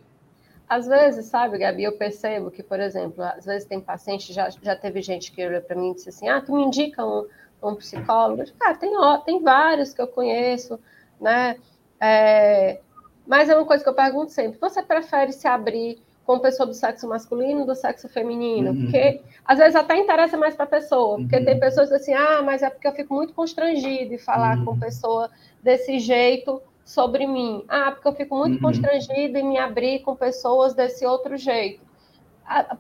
às 0.69 0.87
vezes, 0.87 1.27
sabe, 1.27 1.59
Gabi, 1.59 1.85
eu 1.85 1.93
percebo 1.93 2.51
que, 2.51 2.63
por 2.63 2.81
exemplo, 2.81 3.23
às 3.23 3.45
vezes 3.45 3.69
tem 3.69 3.81
paciente, 3.81 4.33
já, 4.33 4.51
já 4.51 4.75
teve 4.75 5.01
gente 5.03 5.31
que 5.31 5.47
olhou 5.47 5.61
para 5.61 5.77
mim 5.77 5.91
e 5.91 5.95
disse 5.95 6.09
assim, 6.09 6.29
ah, 6.29 6.41
tu 6.41 6.55
me 6.55 6.63
indica 6.63 7.05
um, 7.05 7.27
um 7.63 7.75
psicólogo? 7.75 8.43
Cara, 8.59 8.75
tem, 8.75 8.97
ó, 8.97 9.19
tem 9.19 9.43
vários 9.43 9.93
que 9.93 10.01
eu 10.03 10.09
conheço, 10.09 10.81
né? 11.21 11.57
É, 12.01 12.81
mas 13.27 13.49
é 13.49 13.55
uma 13.55 13.67
coisa 13.67 13.85
que 13.85 13.89
eu 13.89 13.95
pergunto 13.95 14.33
sempre, 14.33 14.59
você 14.59 14.83
prefere 14.83 15.33
se 15.33 15.47
abrir 15.47 16.03
com 16.25 16.39
pessoa 16.39 16.67
do 16.67 16.75
sexo 16.75 17.09
masculino 17.09 17.61
ou 17.61 17.67
do 17.67 17.75
sexo 17.75 18.09
feminino? 18.09 18.71
Uhum. 18.71 18.83
Porque 18.85 19.21
às 19.45 19.59
vezes 19.59 19.77
até 19.77 19.97
interessa 19.99 20.37
mais 20.37 20.55
para 20.55 20.65
a 20.65 20.69
pessoa, 20.69 21.19
porque 21.19 21.37
uhum. 21.37 21.45
tem 21.45 21.61
pessoas 21.61 21.89
que 21.89 21.97
assim, 21.97 22.15
ah, 22.15 22.43
mas 22.43 22.63
é 22.63 22.71
porque 22.71 22.89
eu 22.89 22.93
fico 22.93 23.15
muito 23.15 23.35
constrangido 23.35 24.15
em 24.15 24.19
falar 24.19 24.59
uhum. 24.59 24.65
com 24.65 24.79
pessoa 24.79 25.31
desse 25.63 25.99
jeito, 25.99 26.63
sobre 26.85 27.27
mim. 27.27 27.65
Ah, 27.69 27.91
porque 27.93 28.09
eu 28.09 28.15
fico 28.15 28.37
muito 28.37 28.55
uhum. 28.57 28.63
constrangida 28.63 29.39
em 29.39 29.49
me 29.49 29.59
abrir 29.59 30.01
com 30.01 30.15
pessoas 30.17 30.75
desse 30.75 31.07
outro 31.07 31.37
jeito. 31.37 31.83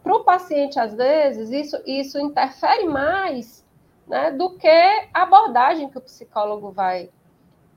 Para 0.02 0.14
o 0.14 0.24
paciente, 0.24 0.78
às 0.78 0.94
vezes, 0.94 1.50
isso, 1.50 1.80
isso 1.86 2.18
interfere 2.18 2.84
mais 2.84 3.64
né, 4.06 4.30
do 4.32 4.56
que 4.56 4.68
a 4.68 5.22
abordagem 5.22 5.88
que 5.88 5.98
o 5.98 6.00
psicólogo 6.00 6.70
vai, 6.70 7.08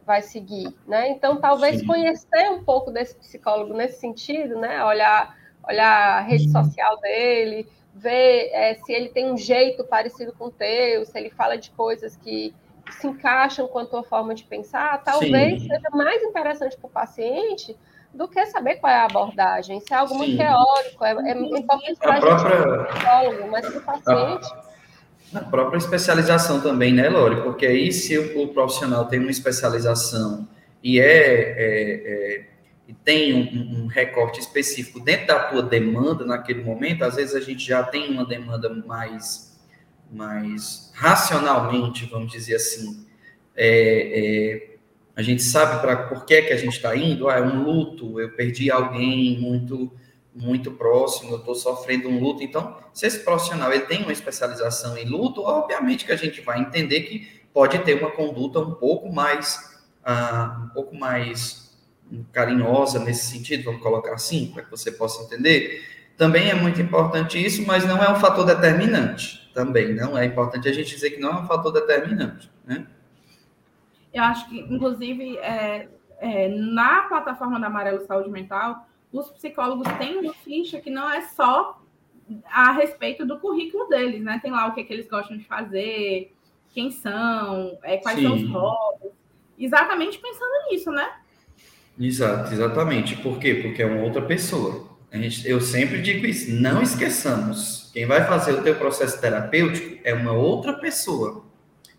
vai 0.06 0.22
seguir. 0.22 0.74
Né? 0.88 1.10
Então, 1.10 1.40
talvez 1.40 1.80
Sim. 1.80 1.88
conhecer 1.88 2.52
um 2.52 2.64
pouco 2.64 2.92
desse 2.92 3.16
psicólogo 3.16 3.74
nesse 3.74 4.00
sentido, 4.00 4.60
né? 4.60 4.84
olhar, 4.84 5.38
olhar 5.68 6.18
a 6.18 6.22
rede 6.22 6.48
uhum. 6.48 6.64
social 6.64 7.00
dele, 7.00 7.68
ver 7.94 8.50
é, 8.52 8.74
se 8.76 8.92
ele 8.92 9.10
tem 9.10 9.32
um 9.32 9.38
jeito 9.38 9.84
parecido 9.86 10.34
com 10.34 10.46
o 10.46 10.52
teu, 10.52 11.06
se 11.06 11.18
ele 11.18 11.30
fala 11.30 11.58
de 11.58 11.72
coisas 11.72 12.18
que 12.18 12.54
se 12.92 13.08
encaixam 13.08 13.68
com 13.68 13.80
a 13.80 13.86
tua 13.86 14.04
forma 14.04 14.34
de 14.36 14.44
pensar, 14.44 15.04
talvez 15.04 15.62
Sim. 15.62 15.68
seja 15.68 15.90
mais 15.92 16.22
interessante 16.24 16.78
para 16.78 16.88
o 16.88 16.90
paciente 16.90 17.76
do 18.14 18.28
que 18.28 18.46
saber 18.46 18.76
qual 18.76 18.92
é 18.92 18.98
a 18.98 19.06
abordagem. 19.06 19.78
Isso 19.78 19.94
é 19.94 19.98
algo 19.98 20.14
Sim. 20.14 20.18
muito 20.18 20.38
teórico, 20.38 21.04
é, 21.04 21.12
é 21.12 21.60
importante 21.60 22.00
para 22.00 22.16
a 22.16 22.20
própria... 22.20 22.84
psicólogo, 22.86 23.52
mas 23.52 23.66
para 23.68 23.78
o 23.78 23.82
paciente... 23.82 24.54
A, 25.34 25.40
a 25.40 25.42
própria 25.42 25.78
especialização 25.78 26.62
também, 26.62 26.94
né, 26.94 27.10
Lore? 27.10 27.42
Porque 27.42 27.66
aí 27.66 27.92
se 27.92 28.18
o, 28.18 28.44
o 28.44 28.48
profissional 28.50 29.06
tem 29.06 29.20
uma 29.20 29.32
especialização 29.32 30.48
e 30.82 31.00
é, 31.00 31.06
é, 31.06 32.46
é 32.48 32.56
e 32.88 32.94
tem 32.94 33.34
um, 33.34 33.84
um, 33.84 33.88
recorte 33.88 34.40
específico 34.40 35.00
dentro 35.00 35.28
da 35.28 35.40
tua 35.40 35.64
demanda 35.64 36.24
naquele 36.24 36.64
momento, 36.64 37.04
às 37.04 37.16
vezes 37.16 37.36
a 37.36 37.40
gente 37.40 37.66
já 37.66 37.84
tem 37.84 38.12
uma 38.12 38.24
demanda 38.24 38.70
mais 38.70 39.55
mais 40.12 40.92
racionalmente, 40.94 42.06
vamos 42.06 42.32
dizer 42.32 42.56
assim, 42.56 43.06
é, 43.56 43.68
é, 44.14 44.76
a 45.16 45.22
gente 45.22 45.44
sabe 45.44 45.82
para 45.82 45.96
por 46.08 46.26
que, 46.26 46.42
que 46.44 46.54
a 46.54 46.58
gente 46.58 46.76
está 46.76 46.96
indo, 46.96 47.30
ah, 47.30 47.38
é 47.38 47.42
um 47.42 47.64
luto, 47.64 48.20
eu 48.20 48.32
perdi 48.32 48.70
alguém 48.70 49.40
muito 49.40 49.92
muito 50.38 50.70
próximo, 50.72 51.32
eu 51.32 51.38
estou 51.38 51.56
sofrendo 51.56 52.10
um 52.10 52.20
luto. 52.20 52.44
Então, 52.44 52.76
se 52.94 53.08
esse 53.08 53.20
profissional 53.20 53.72
ele 53.72 53.86
tem 53.86 54.04
uma 54.04 54.12
especialização 54.12 54.98
em 54.98 55.06
luto, 55.06 55.42
obviamente 55.42 56.04
que 56.04 56.12
a 56.12 56.18
gente 56.18 56.42
vai 56.42 56.60
entender 56.60 57.04
que 57.04 57.26
pode 57.54 57.80
ter 57.80 57.98
uma 57.98 58.12
conduta 58.12 58.60
um 58.60 58.74
pouco 58.74 59.10
mais 59.10 59.80
uh, 60.06 60.66
um 60.66 60.70
pouco 60.74 60.94
mais 60.94 61.74
carinhosa 62.34 63.00
nesse 63.00 63.32
sentido, 63.32 63.64
vamos 63.64 63.82
colocar 63.82 64.14
assim, 64.14 64.52
para 64.54 64.64
que 64.64 64.70
você 64.70 64.92
possa 64.92 65.24
entender. 65.24 65.86
Também 66.18 66.50
é 66.50 66.54
muito 66.54 66.82
importante 66.82 67.42
isso, 67.44 67.66
mas 67.66 67.86
não 67.86 68.04
é 68.04 68.12
um 68.12 68.20
fator 68.20 68.46
determinante 68.46 69.45
também, 69.56 69.96
não 69.96 70.18
é 70.18 70.26
importante 70.26 70.68
a 70.68 70.74
gente 70.74 70.90
dizer 70.90 71.12
que 71.12 71.20
não 71.20 71.30
é 71.30 71.42
um 71.42 71.48
fator 71.48 71.72
determinante, 71.72 72.52
né? 72.66 72.86
Eu 74.14 74.24
acho 74.24 74.48
que, 74.50 74.60
inclusive, 74.60 75.38
é, 75.38 75.88
é, 76.20 76.50
na 76.50 77.04
plataforma 77.04 77.60
da 77.60 77.68
Amarelo 77.68 78.06
Saúde 78.06 78.30
Mental, 78.30 78.86
os 79.12 79.30
psicólogos 79.32 79.88
têm 79.98 80.20
uma 80.20 80.34
ficha 80.34 80.80
que 80.80 80.90
não 80.90 81.10
é 81.10 81.22
só 81.22 81.82
a 82.52 82.74
respeito 82.74 83.26
do 83.26 83.40
currículo 83.40 83.88
deles, 83.88 84.22
né? 84.22 84.40
Tem 84.42 84.52
lá 84.52 84.68
o 84.68 84.74
que, 84.74 84.82
é 84.82 84.84
que 84.84 84.94
eles 84.94 85.08
gostam 85.08 85.38
de 85.38 85.46
fazer, 85.46 86.34
quem 86.74 86.92
são, 86.92 87.78
é, 87.82 87.98
quais 87.98 88.20
Sim. 88.20 88.24
são 88.24 88.36
os 88.36 88.50
hobbies. 88.50 89.12
Exatamente 89.58 90.20
pensando 90.20 90.70
nisso, 90.70 90.92
né? 90.92 91.10
Exato, 91.98 92.54
exatamente. 92.54 93.16
Por 93.18 93.40
quê? 93.40 93.56
Porque 93.56 93.82
é 93.82 93.86
uma 93.86 94.04
outra 94.04 94.22
pessoa. 94.22 94.95
Eu 95.46 95.62
sempre 95.62 96.02
digo 96.02 96.26
isso, 96.26 96.52
não 96.52 96.82
esqueçamos, 96.82 97.90
quem 97.96 98.06
vai 98.06 98.26
fazer 98.28 98.52
o 98.52 98.62
teu 98.62 98.76
processo 98.76 99.22
terapêutico 99.22 99.98
é 100.04 100.14
uma 100.14 100.34
outra 100.34 100.74
pessoa. 100.74 101.46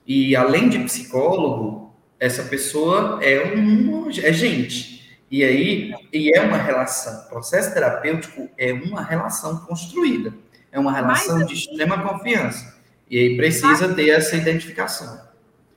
E 0.07 0.37
além 0.37 0.69
de 0.69 0.79
psicólogo, 0.81 1.95
essa 2.21 2.43
pessoa 2.43 3.19
é 3.23 3.55
um 3.55 4.11
é 4.23 4.33
gente. 4.33 5.19
E 5.31 5.43
aí, 5.43 5.95
e 6.13 6.37
é 6.37 6.41
uma 6.43 6.59
relação. 6.59 7.25
O 7.25 7.29
processo 7.31 7.73
terapêutico 7.73 8.49
é 8.59 8.73
uma 8.73 9.03
relação 9.03 9.59
construída. 9.61 10.35
É 10.71 10.79
uma 10.79 10.93
relação 10.93 11.39
Mas, 11.39 11.49
de 11.49 11.55
extrema 11.55 12.03
confiança. 12.03 12.77
E 13.11 13.19
aí 13.19 13.37
precisa 13.37 13.95
ter 13.95 14.11
essa 14.11 14.37
identificação. 14.37 15.26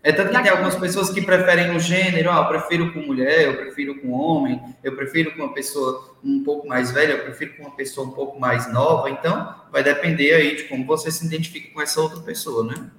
É 0.01 0.13
tanto 0.13 0.32
que 0.32 0.41
tem 0.41 0.50
algumas 0.50 0.75
pessoas 0.75 1.10
que 1.10 1.22
preferem 1.22 1.75
o 1.75 1.79
gênero, 1.79 2.32
ah, 2.32 2.38
eu 2.38 2.48
prefiro 2.48 2.94
com 2.94 3.00
mulher, 3.01 3.48
eu 3.48 3.58
prefiro 3.58 4.00
com 4.00 4.12
homem, 4.12 4.62
eu 4.82 4.96
prefiro 4.96 5.32
com 5.34 5.44
uma 5.44 5.53
pessoa 5.53 6.15
um 6.24 6.41
pouco 6.41 6.65
mais 6.65 6.91
velha, 6.91 7.13
eu 7.13 7.24
prefiro 7.24 7.58
com 7.58 7.63
uma 7.63 7.75
pessoa 7.75 8.08
um 8.08 8.12
pouco 8.12 8.39
mais 8.39 8.72
nova. 8.72 9.10
Então, 9.10 9.53
vai 9.70 9.84
depender 9.84 10.34
aí 10.34 10.56
de 10.56 10.63
como 10.63 10.86
você 10.86 11.12
se 11.12 11.25
identifica 11.25 11.74
com 11.74 11.82
essa 11.82 12.00
outra 12.00 12.22
pessoa, 12.22 12.63
né? 12.63 12.89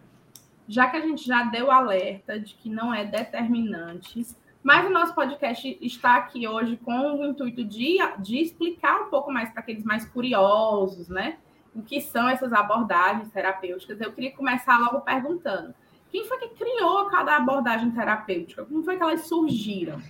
Já 0.69 0.89
que 0.89 0.99
a 0.99 1.01
gente 1.01 1.27
já 1.27 1.45
deu 1.45 1.71
alerta 1.71 2.39
de 2.39 2.55
que 2.55 2.69
não 2.69 2.93
é 2.93 3.03
determinante, 3.05 4.27
mas 4.63 4.87
o 4.87 4.91
nosso 4.91 5.15
podcast 5.15 5.79
está 5.81 6.17
aqui 6.17 6.47
hoje 6.47 6.77
com 6.77 7.19
o 7.19 7.25
intuito 7.25 7.65
de, 7.65 7.97
de 8.19 8.43
explicar 8.43 9.01
um 9.01 9.09
pouco 9.09 9.33
mais 9.33 9.51
para 9.51 9.61
aqueles 9.61 9.85
mais 9.85 10.05
curiosos, 10.05 11.09
né? 11.09 11.39
O 11.75 11.81
que 11.81 11.99
são 12.03 12.29
essas 12.29 12.53
abordagens 12.53 13.31
terapêuticas. 13.31 13.99
Eu 14.03 14.13
queria 14.13 14.33
começar 14.33 14.79
logo 14.79 15.01
perguntando 15.01 15.75
quem 16.11 16.27
foi 16.27 16.39
que 16.39 16.49
criou 16.49 17.07
cada 17.07 17.37
abordagem 17.37 17.91
terapêutica? 17.91 18.65
Como 18.65 18.83
foi 18.83 18.97
que 18.97 19.03
elas 19.03 19.27
surgiram? 19.27 20.01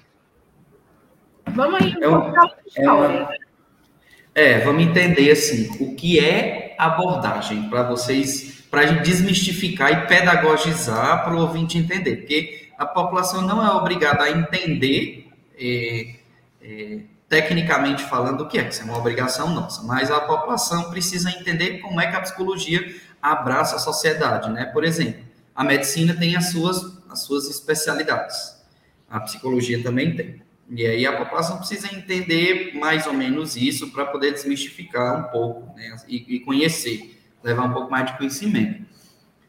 Vamos 1.49 1.81
aí, 1.81 1.95
é, 2.01 2.09
um, 2.09 3.33
é, 3.35 3.39
é, 4.35 4.59
vamos 4.61 4.83
entender 4.85 5.31
assim, 5.31 5.69
o 5.83 5.97
que 5.97 6.21
é 6.21 6.77
abordagem 6.79 7.69
para 7.69 7.83
vocês, 7.83 8.65
para 8.71 8.83
a 8.83 8.87
gente 8.87 9.03
desmistificar 9.03 9.91
e 9.93 10.07
pedagogizar 10.07 11.25
para 11.25 11.35
o 11.35 11.41
ouvinte 11.41 11.77
entender, 11.77 12.17
porque 12.17 12.69
a 12.79 12.87
população 12.87 13.43
não 13.43 13.65
é 13.65 13.71
obrigada 13.73 14.25
a 14.25 14.31
entender 14.31 15.29
é, 15.59 16.15
é, 16.63 17.01
tecnicamente 17.29 18.03
falando 18.05 18.43
o 18.43 18.49
que 18.49 18.59
é, 18.59 18.65
que 18.65 18.73
isso 18.73 18.83
é 18.83 18.85
uma 18.85 18.99
obrigação 18.99 19.51
nossa, 19.51 19.83
mas 19.83 20.11
a 20.11 20.21
população 20.21 20.91
precisa 20.91 21.31
entender 21.31 21.79
como 21.79 22.01
é 22.01 22.07
que 22.07 22.17
a 22.17 22.21
psicologia 22.21 22.95
abraça 23.21 23.77
a 23.77 23.79
sociedade, 23.79 24.51
né? 24.51 24.65
Por 24.67 24.83
exemplo, 24.83 25.30
a 25.61 25.65
medicina 25.65 26.15
tem 26.15 26.37
as 26.37 26.53
suas, 26.53 26.99
as 27.11 27.21
suas 27.21 27.47
especialidades. 27.51 28.59
A 29.11 29.21
psicologia 29.21 29.83
também 29.83 30.17
tem. 30.17 30.43
E 30.71 30.87
aí 30.87 31.05
a 31.05 31.19
população 31.19 31.59
precisa 31.59 31.95
entender 31.95 32.73
mais 32.77 33.07
ou 33.07 33.13
menos 33.13 33.57
isso 33.57 33.91
para 33.91 34.07
poder 34.07 34.33
desmistificar 34.33 35.21
um 35.21 35.31
pouco 35.31 35.77
né, 35.77 35.95
e, 36.09 36.37
e, 36.37 36.41
conhecer, 36.41 37.23
levar 37.45 37.65
um 37.65 37.75
pouco 37.75 37.91
mais 37.91 38.11
de 38.11 38.17
conhecimento. 38.17 38.87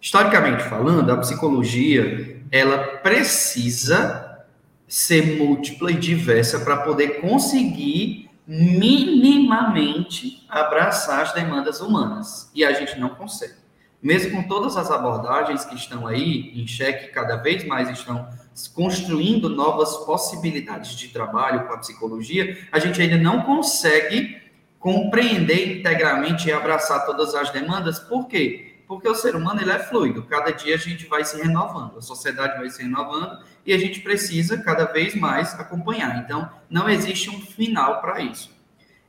Historicamente 0.02 0.64
falando, 0.64 1.10
a 1.10 1.16
psicologia 1.16 2.42
ela 2.52 2.98
precisa 2.98 4.44
ser 4.90 5.38
múltipla 5.38 5.94
e 5.94 5.96
diversa 5.96 6.60
para 6.60 6.76
poder 6.76 7.22
conseguir 7.22 8.30
minimamente 8.46 10.46
abraçar 10.50 11.22
as 11.22 11.34
demandas 11.34 11.80
humanas. 11.80 12.52
E 12.54 12.66
a 12.66 12.74
gente 12.74 13.00
não 13.00 13.12
consegue 13.12 13.61
mesmo 14.02 14.32
com 14.32 14.48
todas 14.48 14.76
as 14.78 14.90
abordagens 14.90 15.64
que 15.64 15.76
estão 15.76 16.08
aí 16.08 16.52
em 16.56 16.66
xeque, 16.66 17.12
cada 17.12 17.36
vez 17.38 17.66
mais 17.66 17.90
estão 17.90 18.28
construindo 18.74 19.48
novas 19.48 19.96
possibilidades 19.98 20.96
de 20.96 21.10
trabalho 21.10 21.68
com 21.68 21.74
a 21.74 21.78
psicologia, 21.78 22.58
a 22.72 22.80
gente 22.80 23.02
ainda 23.02 23.18
não 23.18 23.44
consegue 23.44 24.42
compreender 24.80 25.80
integralmente 25.80 26.50
e 26.50 26.52
abraçar 26.52 27.06
todas 27.06 27.36
as 27.36 27.52
demandas. 27.52 28.00
Por 28.00 28.28
quê? 28.28 28.84
Porque 28.88 29.08
o 29.08 29.16
ser 29.16 29.36
humano 29.36 29.62
ele 29.62 29.72
é 29.72 29.80
fluido. 29.80 30.24
Cada 30.24 30.52
dia 30.52 30.76
a 30.76 30.78
gente 30.78 31.06
vai 31.06 31.24
se 31.24 31.40
renovando, 31.42 32.00
a 32.00 32.02
sociedade 32.02 32.58
vai 32.58 32.70
se 32.70 32.82
renovando 32.82 33.38
e 33.66 33.72
a 33.72 33.78
gente 33.78 34.02
precisa 34.02 34.58
cada 34.58 34.86
vez 34.86 35.16
mais 35.16 35.58
acompanhar. 35.58 36.18
Então, 36.18 36.50
não 36.70 36.90
existe 36.90 37.30
um 37.30 37.40
final 37.40 38.02
para 38.02 38.20
isso. 38.20 38.52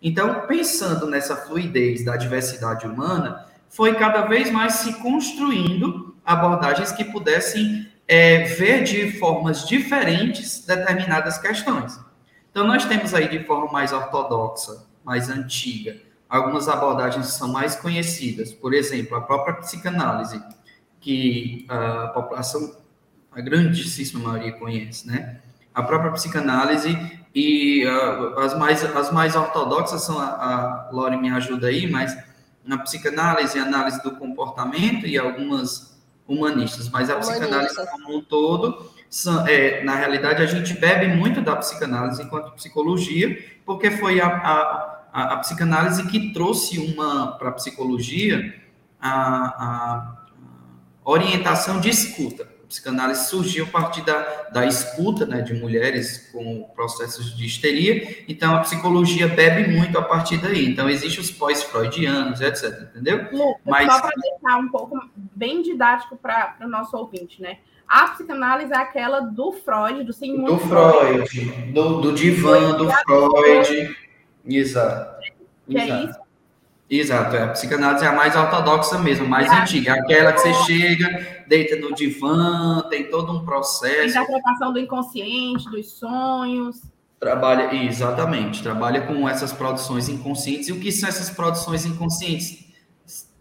Então, 0.01 0.47
pensando 0.47 1.07
nessa 1.07 1.35
fluidez 1.35 2.05
da 2.05 2.17
diversidade 2.17 2.87
humana, 2.87 3.47
foi 3.73 3.95
cada 3.95 4.23
vez 4.23 4.51
mais 4.51 4.75
se 4.75 4.93
construindo 5.01 6.15
abordagens 6.25 6.93
que 6.93 7.05
pudessem 7.05 7.91
é, 8.07 8.45
ver 8.45 8.85
de 8.85 9.19
formas 9.19 9.67
diferentes 9.67 10.65
determinadas 10.67 11.39
questões. 11.39 11.99
Então, 12.51 12.67
nós 12.67 12.85
temos 12.85 13.15
aí 13.15 13.29
de 13.29 13.45
forma 13.45 13.73
mais 13.73 13.93
ortodoxa, 13.93 14.85
mais 15.03 15.31
antiga, 15.31 15.97
algumas 16.29 16.69
abordagens 16.69 17.27
que 17.27 17.33
são 17.33 17.49
mais 17.49 17.75
conhecidas. 17.75 18.53
Por 18.53 18.75
exemplo, 18.75 19.17
a 19.17 19.23
própria 19.23 19.55
psicanálise, 19.55 20.43
que 21.01 21.67
a 21.69 22.09
população, 22.09 22.77
a 23.33 23.41
grandíssima 23.41 24.23
maioria 24.23 24.53
conhece, 24.53 25.09
né? 25.09 25.41
A 25.75 25.83
própria 25.83 26.13
psicanálise, 26.13 26.97
E 27.35 27.87
uh, 27.87 28.39
as, 28.41 28.59
mais, 28.59 28.85
as 28.85 29.11
mais 29.11 29.35
ortodoxas 29.35 30.03
são, 30.03 30.19
a, 30.19 30.27
a 30.27 30.91
Lore 30.93 31.17
me 31.17 31.31
ajuda 31.31 31.69
aí, 31.69 31.91
mas 31.91 32.15
na 32.65 32.79
psicanálise, 32.79 33.59
análise 33.59 34.03
do 34.03 34.13
comportamento 34.13 35.07
e 35.07 35.19
algumas 35.19 36.01
humanistas, 36.27 36.89
mas 36.89 37.11
a 37.11 37.15
Humanista. 37.15 37.35
psicanálise 37.35 37.91
como 37.91 38.17
um 38.17 38.23
todo, 38.23 38.91
é, 39.47 39.85
na 39.85 39.95
realidade, 39.95 40.43
a 40.43 40.47
gente 40.47 40.73
bebe 40.75 41.09
muito 41.09 41.41
da 41.43 41.57
psicanálise 41.57 42.23
enquanto 42.23 42.53
psicologia, 42.53 43.37
porque 43.67 43.91
foi 43.91 44.21
a, 44.21 44.27
a, 44.27 45.05
a, 45.13 45.23
a 45.35 45.37
psicanálise 45.39 46.07
que 46.07 46.33
trouxe 46.33 46.79
uma 46.79 47.33
para 47.37 47.51
a 47.51 47.53
psicologia 47.53 48.55
a, 49.03 50.17
orientação 51.05 51.81
de 51.81 51.91
escuta 51.91 52.52
psicanálise 52.73 53.29
surgiu 53.29 53.67
a 53.67 53.69
partir 53.69 54.03
da, 54.03 54.49
da 54.51 54.67
escuta 54.67 55.27
né, 55.27 55.43
de 55.43 55.53
mulheres 55.53 56.31
com 56.33 56.63
processos 56.75 57.37
de 57.37 57.45
histeria, 57.45 58.25
então 58.27 58.57
a 58.57 58.61
psicologia 58.61 59.29
bebe 59.29 59.71
muito 59.77 59.99
a 59.99 60.03
partir 60.03 60.39
daí. 60.39 60.67
Então, 60.67 60.89
existem 60.89 61.21
os 61.21 61.31
pós-freudianos, 61.31 62.41
etc. 62.41 62.89
Entendeu? 62.91 63.29
Lucas, 63.31 63.61
Mas... 63.67 63.93
Só 63.93 64.01
para 64.01 64.11
deixar 64.17 64.59
um 64.59 64.69
pouco 64.69 64.99
bem 65.15 65.61
didático 65.61 66.17
para 66.17 66.57
o 66.63 66.69
nosso 66.69 66.97
ouvinte, 66.97 67.43
né? 67.43 67.59
A 67.87 68.09
psicanálise 68.09 68.73
é 68.73 68.77
aquela 68.77 69.21
do 69.21 69.53
Freud, 69.53 70.05
do 70.05 70.15
Sigmund 70.15 70.47
Do 70.47 70.59
Freud, 70.59 71.73
do, 71.73 72.01
do 72.01 72.13
divã, 72.15 72.73
do 72.73 72.91
Freud. 72.91 73.97
Exato. 74.47 75.21
Que 75.69 75.77
Exato. 75.77 75.93
é 75.93 76.05
isso 76.11 76.22
Exato, 76.95 77.35
é. 77.35 77.43
a 77.45 77.49
psicanálise 77.49 78.05
é 78.05 78.09
a 78.09 78.13
mais 78.13 78.37
ortodoxa 78.37 78.99
mesmo, 78.99 79.27
mais 79.27 79.51
é. 79.51 79.63
antiga, 79.63 79.95
aquela 79.95 80.31
que 80.31 80.41
você 80.41 80.53
chega, 80.65 81.45
deita 81.49 81.77
no 81.77 81.95
divã, 81.95 82.83
tem 82.91 83.09
todo 83.09 83.33
um 83.33 83.47
processo. 83.47 84.11
Interpretação 84.11 84.75
do 84.75 84.79
inconsciente, 84.79 85.71
dos 85.71 85.91
sonhos. 85.93 86.83
Trabalha, 87.19 87.75
exatamente, 87.75 88.63
trabalha 88.63 89.07
com 89.07 89.27
essas 89.27 89.55
produções 89.55 90.11
inconscientes. 90.11 90.69
E 90.69 90.73
o 90.73 90.81
que 90.81 90.93
são 90.93 91.09
essas 91.09 91.31
produções 91.31 91.87
inconscientes? 91.87 92.67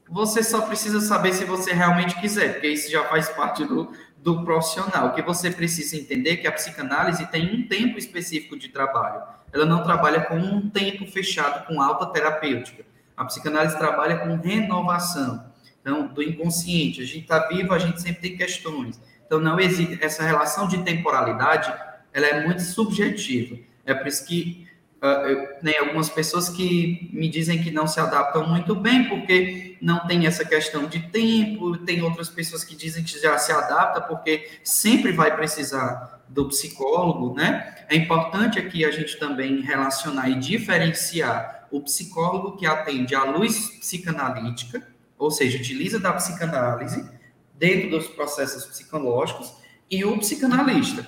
Você 0.10 0.43
só 0.43 0.62
precisa 0.62 1.01
saber 1.01 1.34
se 1.34 1.43
você 1.43 1.74
realmente 1.74 2.17
quiser, 2.22 2.53
porque 2.53 2.70
isso 2.70 2.89
já 2.89 3.03
faz 3.03 3.27
parte 3.27 3.65
do, 3.65 3.91
do 4.17 4.46
profissional. 4.46 5.08
O 5.08 5.13
que 5.13 5.22
você 5.22 5.51
precisa 5.51 5.98
entender 5.98 6.31
é 6.31 6.38
que 6.38 6.48
a 6.48 6.53
psicanálise 6.53 7.25
tem 7.25 7.53
um 7.53 7.67
tempo 7.67 7.98
específico 7.98 8.58
de 8.58 8.70
trabalho. 8.70 9.24
Ela 9.51 9.65
não 9.65 9.84
trabalha 9.84 10.22
com 10.22 10.38
um 10.38 10.70
tempo 10.70 11.05
fechado 11.05 11.67
com 11.67 11.81
alta 11.81 12.05
terapêutica 12.05 12.89
a 13.15 13.25
psicanálise 13.25 13.77
trabalha 13.77 14.20
com 14.20 14.36
renovação. 14.36 15.51
Então, 15.82 16.08
do 16.08 16.22
inconsciente, 16.22 17.01
a 17.01 17.06
gente 17.06 17.22
está 17.22 17.48
vivo, 17.48 17.74
a 17.74 17.80
gente 17.80 18.01
sempre 18.01 18.22
tem 18.22 18.38
questões. 18.38 19.00
Então, 19.25 19.39
não 19.39 19.60
existe 19.60 19.98
essa 20.01 20.24
relação 20.24 20.68
de 20.68 20.84
temporalidade, 20.84 21.74
ela 22.13 22.27
é 22.27 22.46
muito 22.46 22.62
subjetiva. 22.62 23.58
É 23.86 23.94
por 23.94 24.08
isso 24.08 24.25
que 24.25 24.68
uh, 24.98 25.63
tem 25.63 25.77
algumas 25.80 26.10
pessoas 26.10 26.50
que 26.50 27.10
me 27.12 27.30
dizem 27.30 27.63
que 27.63 27.72
não 27.72 27.88
se 27.88 28.00
adaptam 28.00 28.48
muito 28.48 28.75
bem, 28.75 29.10
porque 29.10 29.77
não 29.82 30.06
tem 30.06 30.27
essa 30.27 30.46
questão 30.46 30.86
de 30.86 31.00
tempo, 31.10 31.77
tem 31.77 32.03
outras 32.03 32.30
pessoas 32.30 32.63
que 32.63 32.75
dizem 32.75 33.03
que 33.03 33.20
já 33.20 33.38
se 33.38 33.51
adapta, 33.51 34.01
porque 34.01 34.48
sempre 34.63 35.12
vai 35.12 35.36
precisar 35.36 36.22
do 36.30 36.48
psicólogo, 36.48 37.34
né? 37.36 37.75
É 37.89 37.96
importante 37.96 38.58
aqui 38.58 38.86
a 38.86 38.91
gente 38.91 39.18
também 39.18 39.62
relacionar 39.62 40.30
e 40.30 40.36
diferenciar 40.36 41.61
o 41.71 41.81
psicólogo 41.81 42.57
que 42.57 42.65
atende 42.65 43.15
à 43.15 43.23
luz 43.23 43.69
psicanalítica, 43.79 44.85
ou 45.17 45.31
seja, 45.31 45.57
utiliza 45.57 45.99
da 45.99 46.13
psicanálise 46.13 47.09
dentro 47.57 47.89
dos 47.91 48.07
processos 48.07 48.65
psicológicos, 48.65 49.53
e 49.89 50.03
o 50.05 50.17
psicanalista. 50.17 51.05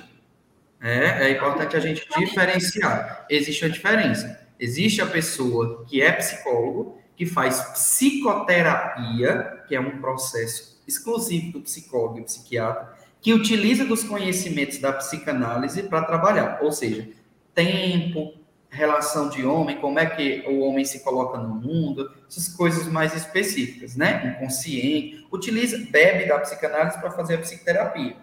É, 0.82 1.27
é 1.27 1.32
importante 1.32 1.77
a 1.77 1.79
gente 1.79 2.05
diferenciar. 2.17 3.25
Existe 3.29 3.63
a 3.63 3.70
diferença. 3.70 4.48
Existe 4.60 5.01
a 5.01 5.05
pessoa 5.05 5.86
que 5.88 6.01
é 6.01 6.12
psicólogo, 6.12 6.98
que 7.15 7.25
faz 7.25 7.62
psicoterapia, 7.72 9.63
que 9.67 9.75
é 9.75 9.79
um 9.79 10.01
processo 10.01 10.82
exclusivo 10.88 11.53
do 11.53 11.62
psicólogo 11.62 12.20
e 12.20 12.24
psiquiatra, 12.24 12.93
que 13.21 13.34
utiliza 13.34 13.86
dos 13.86 14.04
conhecimentos 14.04 14.80
da 14.80 14.91
psicanálise 14.91 15.84
para 15.84 16.04
trabalhar, 16.04 16.60
ou 16.62 16.71
seja, 16.71 17.08
tempo, 17.56 18.34
relação 18.74 19.30
de 19.30 19.46
homem, 19.46 19.80
como 19.80 20.00
é 20.00 20.06
que 20.06 20.44
o 20.48 20.60
homem 20.62 20.84
se 20.84 21.04
coloca 21.04 21.38
no 21.38 21.56
mundo, 21.56 22.12
essas 22.28 22.48
coisas 22.50 22.88
mais 22.88 23.16
específicas, 23.16 23.96
né? 23.96 24.36
Inconsciente. 24.36 25.26
Utiliza, 25.32 25.78
bebe 25.90 26.28
da 26.28 26.40
psicanálise 26.40 27.00
para 27.00 27.12
fazer 27.12 27.36
a 27.36 27.38
psicoterapia. 27.38 28.16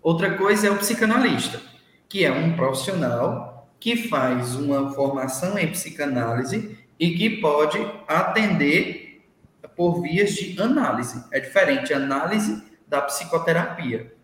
Outra 0.00 0.36
coisa 0.36 0.68
é 0.68 0.70
o 0.70 0.78
psicanalista, 0.78 1.60
que 2.08 2.24
é 2.24 2.32
um 2.32 2.54
profissional 2.56 3.68
que 3.78 4.08
faz 4.08 4.54
uma 4.54 4.92
formação 4.94 5.58
em 5.58 5.70
psicanálise 5.70 6.78
e 6.98 7.16
que 7.16 7.40
pode 7.40 7.78
atender 8.06 9.22
por 9.76 10.00
vias 10.02 10.30
de 10.34 10.60
análise. 10.60 11.24
É 11.32 11.40
diferente 11.40 11.92
análise 11.92 12.62
da 12.86 13.02
psicoterapia. 13.02 14.14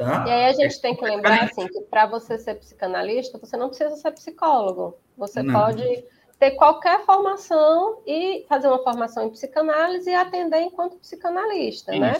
Tá? 0.00 0.24
E 0.26 0.30
aí 0.30 0.44
a 0.46 0.52
gente 0.54 0.80
tem 0.80 0.96
que 0.96 1.04
lembrar 1.04 1.44
assim, 1.44 1.68
que 1.68 1.82
para 1.82 2.06
você 2.06 2.38
ser 2.38 2.54
psicanalista, 2.54 3.36
você 3.36 3.54
não 3.54 3.68
precisa 3.68 3.94
ser 3.96 4.10
psicólogo. 4.12 4.96
Você 5.18 5.42
não. 5.42 5.52
pode 5.52 5.84
ter 6.38 6.52
qualquer 6.52 7.04
formação 7.04 7.98
e 8.06 8.46
fazer 8.48 8.68
uma 8.68 8.82
formação 8.82 9.26
em 9.26 9.28
psicanálise 9.30 10.08
e 10.08 10.14
atender 10.14 10.62
enquanto 10.62 10.96
psicanalista, 10.96 11.92
né? 11.92 12.14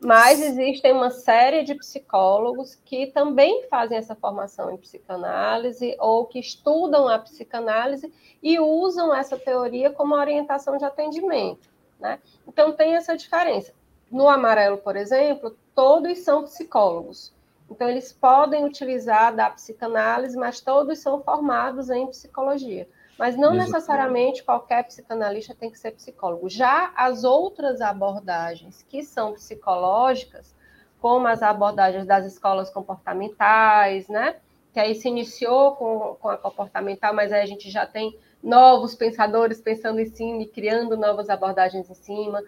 Mas 0.00 0.42
existem 0.42 0.92
uma 0.92 1.10
série 1.10 1.62
de 1.62 1.76
psicólogos 1.76 2.74
que 2.84 3.06
também 3.06 3.64
fazem 3.68 3.96
essa 3.96 4.16
formação 4.16 4.72
em 4.72 4.76
psicanálise 4.76 5.94
ou 6.00 6.26
que 6.26 6.40
estudam 6.40 7.06
a 7.06 7.16
psicanálise 7.16 8.12
e 8.42 8.58
usam 8.58 9.14
essa 9.14 9.38
teoria 9.38 9.90
como 9.90 10.16
orientação 10.16 10.76
de 10.76 10.84
atendimento, 10.84 11.68
né? 12.00 12.18
Então 12.48 12.72
tem 12.72 12.96
essa 12.96 13.16
diferença. 13.16 13.72
No 14.10 14.28
amarelo, 14.28 14.78
por 14.78 14.96
exemplo, 14.96 15.56
todos 15.74 16.18
são 16.20 16.44
psicólogos. 16.44 17.32
Então, 17.70 17.88
eles 17.88 18.12
podem 18.12 18.64
utilizar 18.64 19.34
da 19.34 19.48
psicanálise, 19.48 20.36
mas 20.36 20.60
todos 20.60 20.98
são 20.98 21.22
formados 21.22 21.88
em 21.88 22.06
psicologia. 22.08 22.88
Mas 23.16 23.36
não 23.36 23.54
Exatamente. 23.54 23.72
necessariamente 23.72 24.42
qualquer 24.42 24.82
psicanalista 24.84 25.54
tem 25.54 25.70
que 25.70 25.78
ser 25.78 25.92
psicólogo. 25.92 26.48
Já 26.48 26.90
as 26.96 27.22
outras 27.22 27.80
abordagens 27.80 28.82
que 28.88 29.04
são 29.04 29.34
psicológicas, 29.34 30.54
como 31.00 31.26
as 31.26 31.42
abordagens 31.42 32.06
das 32.06 32.24
escolas 32.24 32.70
comportamentais, 32.70 34.08
né? 34.08 34.36
Que 34.72 34.80
aí 34.80 34.94
se 34.94 35.06
iniciou 35.06 35.76
com, 35.76 36.16
com 36.20 36.28
a 36.28 36.38
comportamental, 36.38 37.14
mas 37.14 37.30
aí 37.30 37.42
a 37.42 37.46
gente 37.46 37.70
já 37.70 37.86
tem 37.86 38.18
novos 38.42 38.94
pensadores 38.94 39.60
pensando 39.60 40.00
em 40.00 40.06
cima 40.06 40.42
e 40.42 40.46
criando 40.46 40.96
novas 40.96 41.28
abordagens 41.28 41.90
em 41.90 41.94
cima. 41.94 42.42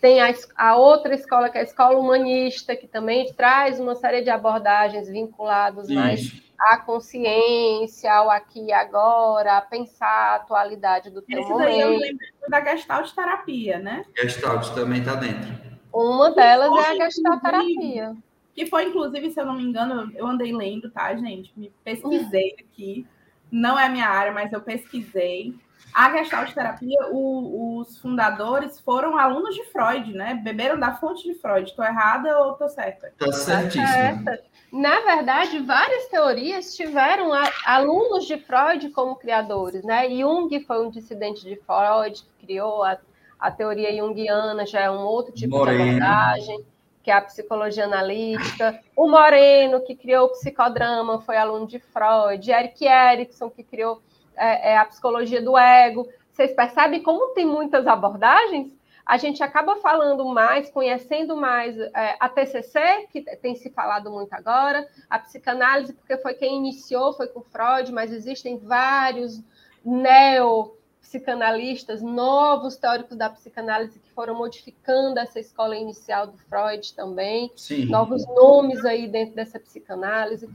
Tem 0.00 0.20
a, 0.20 0.34
a, 0.56 0.76
outra 0.76 1.14
escola, 1.14 1.48
que 1.48 1.56
é 1.56 1.62
a 1.62 1.64
escola 1.64 1.98
humanista, 1.98 2.76
que 2.76 2.86
também 2.86 3.32
traz 3.32 3.80
uma 3.80 3.94
série 3.94 4.20
de 4.22 4.30
abordagens 4.30 5.08
vinculadas 5.08 5.88
mais 5.88 6.44
à 6.58 6.76
consciência, 6.76 8.12
ao 8.12 8.30
aqui 8.30 8.66
e 8.66 8.72
agora, 8.72 9.56
a 9.56 9.60
pensar 9.60 10.06
a 10.06 10.34
atualidade 10.36 11.10
do 11.10 11.22
teu 11.22 11.40
Esse 11.40 11.50
momento. 11.50 11.68
Daí 11.68 11.80
eu 11.80 11.90
lembro 11.90 12.26
da 12.48 12.60
Gestalt 12.64 13.12
terapia, 13.12 13.78
né? 13.78 14.04
Gestalt 14.16 14.68
também 14.74 15.00
está 15.00 15.14
dentro. 15.14 15.52
Uma 15.92 16.30
delas 16.32 16.70
é 16.86 16.90
a 16.90 16.94
Gestalt 17.06 17.40
terapia. 17.40 18.16
Que 18.54 18.66
foi, 18.66 18.84
inclusive, 18.84 19.30
se 19.30 19.40
eu 19.40 19.46
não 19.46 19.54
me 19.54 19.64
engano, 19.64 20.12
eu 20.14 20.26
andei 20.26 20.52
lendo, 20.52 20.90
tá, 20.90 21.14
gente? 21.16 21.52
Me 21.56 21.72
pesquisei 21.82 22.54
aqui. 22.60 23.06
Não 23.50 23.78
é 23.78 23.86
a 23.86 23.88
minha 23.88 24.06
área, 24.06 24.32
mas 24.32 24.52
eu 24.52 24.60
pesquisei. 24.60 25.54
A 25.94 26.10
Gestalt 26.10 26.52
terapia, 26.52 26.98
o, 27.12 27.78
os 27.78 27.98
fundadores 27.98 28.80
foram 28.80 29.16
alunos 29.16 29.54
de 29.54 29.62
Freud, 29.66 30.12
né? 30.12 30.34
Beberam 30.34 30.76
da 30.76 30.92
fonte 30.96 31.22
de 31.22 31.34
Freud. 31.34 31.70
Estou 31.70 31.84
errada 31.84 32.36
ou 32.40 32.52
estou 32.52 32.68
certa? 32.68 33.06
Está 33.06 33.32
certíssimo. 33.32 34.24
Na 34.72 35.00
verdade, 35.02 35.60
várias 35.60 36.08
teorias 36.08 36.74
tiveram 36.74 37.30
alunos 37.64 38.24
de 38.24 38.36
Freud 38.38 38.90
como 38.90 39.14
criadores, 39.14 39.84
né? 39.84 40.10
Jung 40.10 40.48
foi 40.66 40.84
um 40.84 40.90
dissidente 40.90 41.44
de 41.44 41.54
Freud, 41.64 42.24
que 42.24 42.46
criou 42.46 42.82
a, 42.82 42.98
a 43.38 43.52
teoria 43.52 43.96
junguiana, 43.96 44.66
já 44.66 44.80
é 44.80 44.90
um 44.90 45.04
outro 45.04 45.32
tipo 45.32 45.56
Moreno. 45.56 45.78
de 45.78 45.90
abordagem, 45.90 46.64
que 47.04 47.10
é 47.12 47.14
a 47.14 47.20
psicologia 47.20 47.84
analítica. 47.84 48.80
O 48.96 49.08
Moreno, 49.08 49.80
que 49.82 49.94
criou 49.94 50.26
o 50.26 50.30
psicodrama, 50.30 51.20
foi 51.20 51.36
aluno 51.36 51.68
de 51.68 51.78
Freud. 51.78 52.50
Eric 52.50 52.84
Erickson, 52.84 53.48
que 53.48 53.62
criou 53.62 54.02
é, 54.36 54.72
é 54.72 54.78
a 54.78 54.84
psicologia 54.84 55.42
do 55.42 55.56
ego. 55.56 56.08
Vocês 56.32 56.52
percebem 56.52 57.02
como 57.02 57.34
tem 57.34 57.46
muitas 57.46 57.86
abordagens? 57.86 58.72
A 59.06 59.18
gente 59.18 59.42
acaba 59.42 59.76
falando 59.76 60.24
mais, 60.24 60.70
conhecendo 60.70 61.36
mais 61.36 61.78
é, 61.78 62.16
a 62.18 62.26
TCC, 62.28 63.06
que 63.12 63.20
tem 63.36 63.54
se 63.54 63.70
falado 63.70 64.10
muito 64.10 64.32
agora, 64.32 64.88
a 65.10 65.18
psicanálise, 65.18 65.92
porque 65.92 66.16
foi 66.16 66.32
quem 66.34 66.56
iniciou, 66.56 67.12
foi 67.12 67.26
com 67.26 67.42
Freud, 67.42 67.92
mas 67.92 68.10
existem 68.10 68.56
vários 68.56 69.42
neo-psicanalistas, 69.84 72.00
novos 72.00 72.76
teóricos 72.76 73.18
da 73.18 73.28
psicanálise 73.28 73.98
que 73.98 74.10
foram 74.12 74.34
modificando 74.34 75.20
essa 75.20 75.38
escola 75.38 75.76
inicial 75.76 76.28
do 76.28 76.38
Freud 76.38 76.94
também, 76.94 77.52
Sim. 77.56 77.84
novos 77.84 78.26
nomes 78.26 78.86
aí 78.86 79.06
dentro 79.06 79.34
dessa 79.34 79.60
psicanálise. 79.60 80.48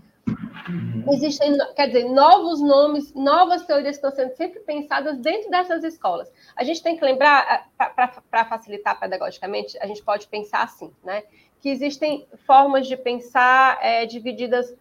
Uhum. 0.68 1.06
Existem, 1.12 1.58
quer 1.76 1.88
dizer, 1.88 2.06
novos 2.06 2.62
nomes, 2.62 3.14
novas 3.14 3.66
teorias 3.66 3.96
estão 3.96 4.12
sendo 4.12 4.36
sempre 4.36 4.60
pensadas 4.62 5.18
dentro 5.18 5.50
dessas 5.50 5.84
escolas. 5.84 6.32
A 6.56 6.64
gente 6.64 6.84
tem 6.84 6.98
que 6.98 7.04
lembrar, 7.04 7.70
para 7.78 8.46
facilitar 8.46 9.00
pedagogicamente, 9.00 9.78
a 9.80 9.88
gente 9.88 10.04
pode 10.04 10.28
pensar 10.28 10.64
assim, 10.64 10.92
né? 11.04 11.24
Que 11.62 11.70
existem 11.70 12.28
formas 12.46 12.88
de 12.88 12.96
pensar 12.98 13.80
é, 13.82 14.06
divididas 14.06 14.74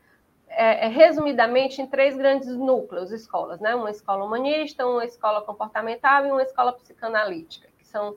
é, 0.48 0.86
é, 0.86 0.88
resumidamente 0.88 1.80
em 1.80 1.86
três 1.86 2.16
grandes 2.16 2.48
núcleos, 2.48 3.12
escolas, 3.12 3.60
né? 3.60 3.74
Uma 3.74 3.90
escola 3.90 4.24
humanista, 4.24 4.86
uma 4.86 5.04
escola 5.04 5.42
comportamental 5.42 6.26
e 6.26 6.30
uma 6.30 6.42
escola 6.42 6.72
psicanalítica, 6.72 7.68
que 7.78 7.86
são 7.86 8.16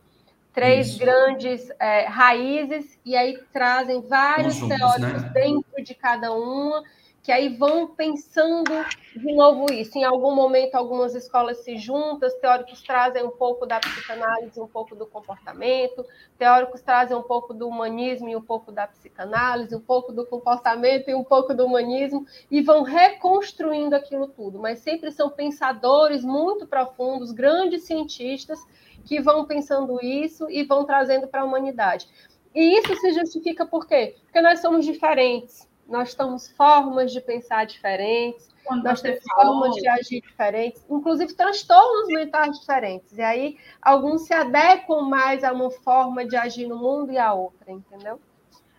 três 0.54 0.90
Isso. 0.90 1.00
grandes 1.00 1.70
é, 1.80 2.06
raízes, 2.06 3.00
e 3.06 3.16
aí 3.16 3.38
trazem 3.54 4.02
vários 4.02 4.60
Conjuntos, 4.60 4.78
teóricos 4.78 5.24
né? 5.24 5.32
dentro 5.34 5.84
de 5.84 5.96
cada 5.96 6.32
uma 6.34 6.84
que 7.24 7.32
aí 7.32 7.50
vão 7.50 7.88
pensando 7.88 8.72
de 9.16 9.36
novo 9.36 9.72
isso. 9.72 9.98
Em 9.98 10.04
algum 10.04 10.34
momento, 10.34 10.76
algumas 10.76 11.14
escolas 11.14 11.60
se 11.64 11.78
juntam, 11.78 12.30
teóricos 12.40 12.82
trazem 12.82 13.24
um 13.24 13.30
pouco 13.30 13.66
da 13.66 13.80
psicanálise, 13.80 14.60
um 14.60 14.68
pouco 14.68 14.96
do 14.96 15.06
comportamento, 15.06 16.04
teóricos 16.38 16.82
trazem 16.82 17.16
um 17.16 17.22
pouco 17.22 17.54
do 17.54 17.68
humanismo 17.68 18.28
e 18.28 18.36
um 18.36 18.42
pouco 18.42 18.72
da 18.72 18.88
psicanálise, 18.88 19.76
um 19.76 19.82
pouco 19.82 20.12
do 20.12 20.26
comportamento 20.26 21.10
e 21.10 21.14
um 21.16 21.24
pouco 21.24 21.54
do 21.54 21.66
humanismo, 21.66 22.26
e 22.50 22.62
vão 22.62 22.82
reconstruindo 22.82 23.96
aquilo 23.96 24.28
tudo. 24.28 24.58
Mas 24.58 24.80
sempre 24.80 25.12
são 25.12 25.30
pensadores 25.30 26.24
muito 26.24 26.66
profundos, 26.66 27.32
grandes 27.32 27.84
cientistas, 27.84 28.60
que 29.06 29.22
vão 29.22 29.46
pensando 29.46 30.04
isso 30.04 30.50
e 30.50 30.64
vão 30.64 30.86
trazendo 30.86 31.28
para 31.28 31.42
a 31.42 31.46
humanidade. 31.46 32.08
E 32.54 32.80
isso 32.80 32.96
se 32.96 33.14
justifica 33.14 33.66
por 33.66 33.88
quê? 33.88 34.16
Porque 34.24 34.42
nós 34.42 34.60
somos 34.60 34.86
diferentes 34.86 35.71
nós 35.92 36.16
temos 36.16 36.50
formas 36.52 37.12
de 37.12 37.20
pensar 37.20 37.66
diferentes, 37.66 38.50
Quando 38.64 38.84
nós 38.84 39.02
temos 39.02 39.22
falou... 39.24 39.60
formas 39.60 39.76
de 39.76 39.88
agir 39.88 40.22
diferentes, 40.22 40.84
inclusive 40.90 41.34
transtornos 41.34 42.08
mentais 42.08 42.58
diferentes. 42.60 43.18
E 43.18 43.22
aí, 43.22 43.58
alguns 43.82 44.26
se 44.26 44.34
adequam 44.34 45.02
mais 45.02 45.44
a 45.44 45.52
uma 45.52 45.70
forma 45.70 46.26
de 46.26 46.36
agir 46.36 46.68
no 46.68 46.78
mundo 46.78 47.12
e 47.12 47.18
a 47.18 47.34
outra, 47.34 47.72
entendeu? 47.72 48.20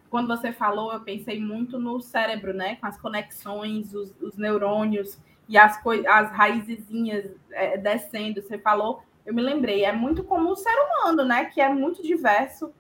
Quando 0.09 0.29
você 0.29 0.53
falou, 0.53 0.93
eu 0.93 1.01
pensei 1.01 1.39
muito 1.39 1.79
no 1.79 2.01
cérebro, 2.01 2.53
né? 2.53 2.77
Com 2.77 2.87
as 2.87 2.99
conexões, 2.99 3.95
os, 3.95 4.15
os 4.21 4.37
neurônios 4.37 5.19
e 5.49 5.59
as, 5.59 5.81
as 6.09 6.33
raizezinhas 6.33 7.31
é, 7.51 7.77
descendo. 7.77 8.43
Você 8.43 8.59
falou, 8.59 9.03
eu 9.25 9.35
me 9.35 9.43
lembrei, 9.43 9.85
é 9.85 9.93
muito 9.93 10.25
como 10.25 10.51
o 10.51 10.57
ser 10.57 10.75
humano, 10.75 11.25
né? 11.25 11.45
Que 11.47 11.61
é 11.61 11.69
muito 11.69 12.03
diverso 12.03 12.73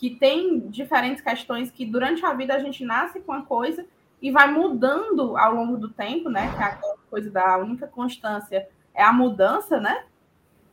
que 0.00 0.08
tem 0.08 0.60
diferentes 0.60 1.20
questões 1.22 1.70
que 1.70 1.84
durante 1.84 2.24
a 2.24 2.32
vida 2.32 2.54
a 2.54 2.58
gente 2.58 2.82
nasce 2.82 3.20
com 3.20 3.34
a 3.34 3.42
coisa 3.42 3.84
e 4.20 4.30
vai 4.30 4.50
mudando 4.50 5.36
ao 5.36 5.54
longo 5.54 5.76
do 5.76 5.90
tempo, 5.90 6.30
né? 6.30 6.50
Que 6.56 6.62
é 6.62 6.66
aquela 6.66 6.96
coisa 7.10 7.30
da 7.30 7.58
única 7.58 7.86
constância 7.86 8.66
é 8.94 9.02
a 9.02 9.12
mudança, 9.12 9.78
né? 9.78 10.04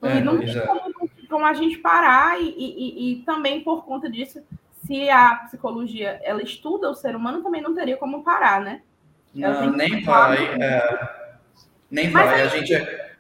E 0.02 0.08
é, 0.08 0.22
não 0.22 0.40
tem 0.40 0.66
como, 0.66 0.94
como, 1.28 1.46
a 1.46 1.54
gente 1.54 1.78
parar, 1.80 2.40
e, 2.40 2.48
e, 2.48 3.12
e, 3.12 3.24
também 3.24 3.66
por 3.66 3.84
conta 3.84 4.10
disso, 4.10 4.42
se 4.86 5.10
a 5.10 5.36
psicologia 5.36 6.22
ela 6.24 6.42
estuda 6.42 6.90
o 6.90 6.96
ser 6.96 7.14
humano, 7.14 7.44
também 7.44 7.62
não 7.62 7.76
teria 7.76 7.98
como 7.98 8.24
parar, 8.24 8.62
né? 8.62 8.82
não, 9.34 9.74
nem 9.74 10.06
vai. 10.06 10.62
É, 10.62 11.34
nem 11.92 12.10
Mas 12.10 12.26
vai. 12.26 12.36
Aí, 12.36 12.42
a 12.44 12.48
gente 12.48 12.74
é... 12.74 13.14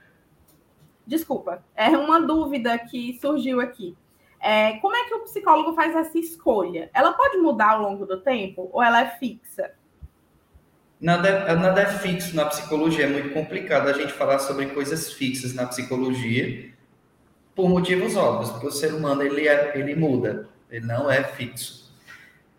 Desculpa, 1.06 1.62
é 1.76 1.90
uma 1.90 2.22
dúvida 2.22 2.78
que 2.80 3.18
surgiu 3.20 3.60
aqui. 3.60 3.94
É, 4.40 4.74
como 4.78 4.96
é 4.96 5.06
que 5.06 5.16
o 5.16 5.20
psicólogo 5.20 5.74
faz 5.74 5.96
essa 5.96 6.18
escolha? 6.18 6.90
Ela 6.94 7.14
pode 7.14 7.38
mudar 7.38 7.72
ao 7.72 7.82
longo 7.82 8.06
do 8.06 8.22
tempo 8.22 8.70
ou 8.72 8.82
ela 8.82 9.02
é 9.02 9.10
fixa? 9.18 9.72
Nada, 11.00 11.30
é, 11.30 11.56
nada 11.56 11.82
é 11.82 11.86
fixo 11.86 12.36
na 12.36 12.46
psicologia, 12.46 13.06
é 13.06 13.10
muito 13.10 13.32
complicado 13.32 13.88
a 13.88 13.94
gente 13.94 14.14
falar 14.14 14.40
sobre 14.40 14.66
coisas 14.68 15.14
fixas 15.14 15.54
na 15.54 15.66
psicologia 15.68 16.72
por 17.56 17.70
motivos 17.70 18.16
óbvios, 18.16 18.52
porque 18.52 18.68
o 18.68 18.72
ser 18.72 18.94
humano 18.94 19.24
ele, 19.24 19.48
é, 19.48 19.78
ele 19.78 19.96
muda, 19.96 20.48
ele 20.70 20.86
não 20.86 21.10
é 21.10 21.24
fixo. 21.24 21.92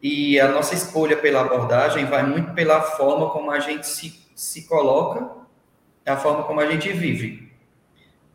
E 0.00 0.38
a 0.38 0.48
nossa 0.48 0.74
escolha 0.74 1.16
pela 1.16 1.40
abordagem 1.40 2.04
vai 2.04 2.24
muito 2.24 2.52
pela 2.52 2.80
forma 2.82 3.30
como 3.30 3.50
a 3.50 3.58
gente 3.58 3.86
se, 3.86 4.24
se 4.34 4.66
coloca, 4.66 5.28
a 6.06 6.16
forma 6.16 6.44
como 6.44 6.60
a 6.60 6.70
gente 6.70 6.90
vive. 6.92 7.47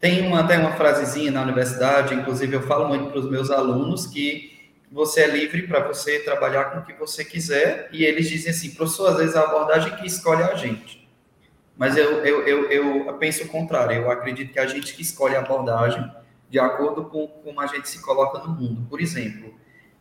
Tem 0.03 0.27
uma, 0.27 0.41
até 0.41 0.57
uma 0.57 0.73
frasezinha 0.73 1.31
na 1.31 1.41
universidade, 1.43 2.13
inclusive 2.13 2.53
eu 2.53 2.61
falo 2.63 2.89
muito 2.89 3.09
para 3.09 3.19
os 3.19 3.29
meus 3.29 3.49
alunos 3.49 4.05
que 4.05 4.69
você 4.91 5.21
é 5.21 5.27
livre 5.27 5.65
para 5.65 5.79
você 5.79 6.19
trabalhar 6.19 6.65
com 6.65 6.79
o 6.79 6.83
que 6.83 6.91
você 6.91 7.23
quiser, 7.23 7.87
e 7.89 8.03
eles 8.03 8.27
dizem 8.27 8.51
assim, 8.51 8.71
professor, 8.71 9.11
às 9.11 9.15
vezes 9.15 9.33
a 9.33 9.43
abordagem 9.43 9.95
que 9.95 10.05
escolhe 10.05 10.43
a 10.43 10.55
gente. 10.55 11.07
Mas 11.77 11.95
eu, 11.95 12.17
eu, 12.25 12.45
eu, 12.45 13.05
eu 13.05 13.13
penso 13.13 13.45
o 13.45 13.47
contrário, 13.47 13.95
eu 13.95 14.11
acredito 14.11 14.51
que 14.51 14.59
a 14.59 14.67
gente 14.67 14.93
que 14.93 15.01
escolhe 15.01 15.37
a 15.37 15.39
abordagem 15.39 16.05
de 16.49 16.59
acordo 16.59 17.05
com 17.05 17.25
como 17.25 17.61
a 17.61 17.67
gente 17.67 17.87
se 17.87 18.01
coloca 18.01 18.39
no 18.39 18.49
mundo. 18.49 18.85
Por 18.89 18.99
exemplo, 18.99 19.53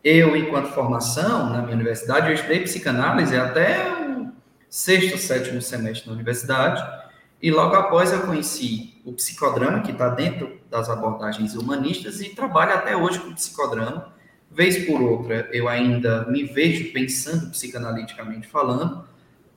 eu, 0.03 0.35
enquanto 0.35 0.73
formação 0.73 1.49
na 1.49 1.61
minha 1.61 1.75
universidade, 1.75 2.27
eu 2.27 2.33
estudei 2.33 2.59
psicanálise 2.59 3.37
até 3.37 3.77
o 4.17 4.33
sexto, 4.69 5.17
sétimo 5.17 5.61
semestre 5.61 6.09
na 6.09 6.13
universidade, 6.13 6.83
e 7.41 7.49
logo 7.49 7.73
após 7.73 8.11
eu 8.11 8.23
conheci 8.23 8.92
o 9.03 9.13
psicodrama, 9.13 9.81
que 9.81 9.91
está 9.91 10.09
dentro 10.09 10.59
das 10.69 10.89
abordagens 10.89 11.55
humanistas, 11.55 12.21
e 12.21 12.29
trabalho 12.29 12.73
até 12.73 12.95
hoje 12.95 13.19
com 13.19 13.33
psicodrama. 13.33 14.13
Vez 14.49 14.85
por 14.85 15.01
outra, 15.01 15.49
eu 15.51 15.67
ainda 15.67 16.25
me 16.25 16.43
vejo 16.43 16.93
pensando 16.93 17.49
psicanaliticamente 17.51 18.47
falando, 18.47 19.03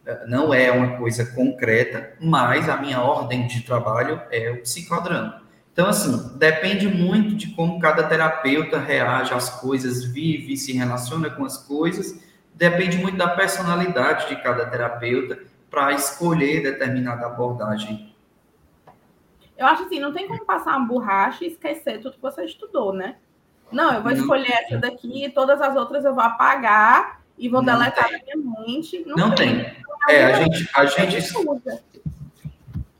é, 0.07 0.27
não 0.27 0.55
é 0.55 0.71
uma 0.71 0.97
coisa 0.97 1.27
concreta, 1.27 2.15
mas 2.21 2.69
a 2.69 2.77
minha 2.79 3.01
ordem 3.01 3.47
de 3.47 3.63
trabalho 3.63 4.21
é 4.31 4.51
o 4.51 4.63
psicodrama. 4.63 5.43
Então, 5.73 5.89
assim, 5.89 6.39
depende 6.39 6.89
muito 6.89 7.35
de 7.35 7.49
como 7.49 7.79
cada 7.79 8.05
terapeuta 8.05 8.79
reage 8.79 9.35
às 9.35 9.51
coisas, 9.51 10.05
vive, 10.05 10.57
se 10.57 10.73
relaciona 10.73 11.29
com 11.29 11.45
as 11.45 11.59
coisas, 11.59 12.19
depende 12.55 12.97
muito 12.97 13.19
da 13.19 13.29
personalidade 13.29 14.29
de 14.29 14.37
cada 14.43 14.65
terapeuta 14.65 15.39
para 15.71 15.93
escolher 15.93 16.63
determinada 16.63 17.27
abordagem. 17.27 18.06
Eu 19.57 19.67
acho 19.67 19.85
assim, 19.85 19.99
não 19.99 20.13
tem 20.13 20.29
como 20.29 20.45
passar 20.45 20.77
uma 20.77 20.87
borracha 20.87 21.45
e 21.45 21.49
esquecer 21.49 22.01
tudo 22.01 22.17
que 22.17 22.23
você 22.23 22.45
estudou, 22.45 22.93
né? 22.93 23.17
Não, 23.73 23.93
eu 23.93 24.03
vou 24.03 24.13
não, 24.13 24.19
escolher 24.19 24.53
essa 24.53 24.79
daqui 24.79 25.25
e 25.25 25.31
todas 25.31 25.61
as 25.61 25.75
outras 25.77 26.05
eu 26.05 26.15
vou 26.15 26.23
apagar 26.23 27.21
e 27.39 27.49
vou 27.49 27.63
deletar 27.63 28.11
da 28.11 28.19
minha 28.19 28.37
mente. 28.61 29.03
Não, 29.07 29.17
não 29.17 29.35
tem. 29.35 29.65
tem. 29.65 29.77
É, 30.09 30.25
a 30.25 30.33
gente, 30.43 30.71
a 30.75 30.87
gente 30.87 31.17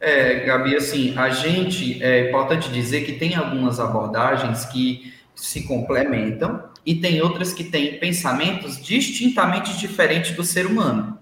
é, 0.01 0.41
Gabi, 0.45 0.77
assim, 0.77 1.17
a 1.17 1.31
gente 1.31 2.03
é 2.03 2.29
importante 2.29 2.71
dizer 2.71 3.05
que 3.05 3.13
tem 3.13 3.35
algumas 3.35 3.81
abordagens 3.81 4.65
que 4.67 5.13
se 5.35 5.67
complementam 5.67 6.65
e 6.85 6.95
tem 6.95 7.21
outras 7.21 7.53
que 7.53 7.65
têm 7.65 7.99
pensamentos 7.99 8.83
distintamente 8.83 9.77
diferentes 9.77 10.33
do 10.33 10.45
ser 10.45 10.67
humano. 10.67 11.19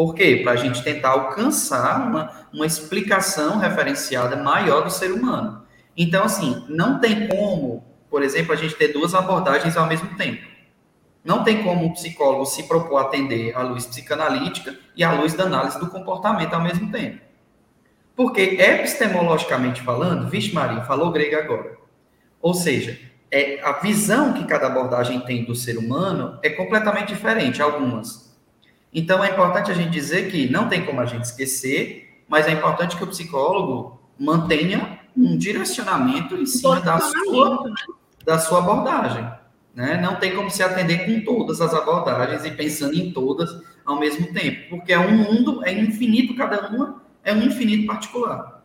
Por 0.00 0.14
quê? 0.14 0.40
Para 0.42 0.52
a 0.52 0.56
gente 0.56 0.82
tentar 0.82 1.10
alcançar 1.10 2.08
uma, 2.08 2.30
uma 2.54 2.64
explicação 2.64 3.58
referenciada 3.58 4.34
maior 4.34 4.82
do 4.82 4.90
ser 4.90 5.12
humano. 5.12 5.62
Então, 5.94 6.24
assim, 6.24 6.64
não 6.70 6.98
tem 6.98 7.28
como, 7.28 7.84
por 8.08 8.22
exemplo, 8.22 8.54
a 8.54 8.56
gente 8.56 8.74
ter 8.76 8.94
duas 8.94 9.14
abordagens 9.14 9.76
ao 9.76 9.86
mesmo 9.86 10.16
tempo. 10.16 10.42
Não 11.22 11.44
tem 11.44 11.62
como 11.62 11.84
um 11.84 11.92
psicólogo 11.92 12.46
se 12.46 12.62
propor 12.62 12.96
atender 12.96 13.54
à 13.54 13.60
luz 13.60 13.84
psicanalítica 13.84 14.74
e 14.96 15.04
à 15.04 15.12
luz 15.12 15.34
da 15.34 15.44
análise 15.44 15.78
do 15.78 15.90
comportamento 15.90 16.54
ao 16.54 16.62
mesmo 16.62 16.90
tempo. 16.90 17.20
Porque, 18.16 18.40
epistemologicamente 18.40 19.82
falando, 19.82 20.30
vixe 20.30 20.54
Maria, 20.54 20.80
falou 20.80 21.12
grego 21.12 21.36
agora. 21.36 21.76
Ou 22.40 22.54
seja, 22.54 22.98
é, 23.30 23.60
a 23.62 23.72
visão 23.72 24.32
que 24.32 24.46
cada 24.46 24.66
abordagem 24.66 25.20
tem 25.20 25.44
do 25.44 25.54
ser 25.54 25.76
humano 25.76 26.38
é 26.42 26.48
completamente 26.48 27.08
diferente, 27.08 27.60
algumas 27.60 28.29
então, 28.92 29.22
é 29.22 29.30
importante 29.30 29.70
a 29.70 29.74
gente 29.74 29.90
dizer 29.90 30.30
que 30.30 30.50
não 30.50 30.68
tem 30.68 30.84
como 30.84 31.00
a 31.00 31.06
gente 31.06 31.24
esquecer, 31.24 32.22
mas 32.28 32.46
é 32.46 32.52
importante 32.52 32.96
que 32.96 33.04
o 33.04 33.06
psicólogo 33.06 34.00
mantenha 34.18 35.00
um 35.16 35.36
direcionamento 35.36 36.36
em 36.36 36.46
cima 36.46 36.80
da 36.80 36.98
sua, 36.98 37.64
da 38.24 38.38
sua 38.38 38.58
abordagem. 38.58 39.28
Né? 39.74 40.00
Não 40.00 40.16
tem 40.16 40.34
como 40.34 40.50
se 40.50 40.62
atender 40.62 41.06
com 41.06 41.24
todas 41.24 41.60
as 41.60 41.72
abordagens 41.72 42.44
e 42.44 42.50
pensando 42.50 42.94
em 42.94 43.12
todas 43.12 43.50
ao 43.84 43.98
mesmo 43.98 44.32
tempo, 44.32 44.68
porque 44.70 44.92
é 44.92 44.98
um 44.98 45.16
mundo, 45.16 45.64
é 45.64 45.72
infinito 45.72 46.34
cada 46.36 46.68
uma, 46.68 47.02
é 47.24 47.32
um 47.32 47.42
infinito 47.42 47.86
particular. 47.86 48.62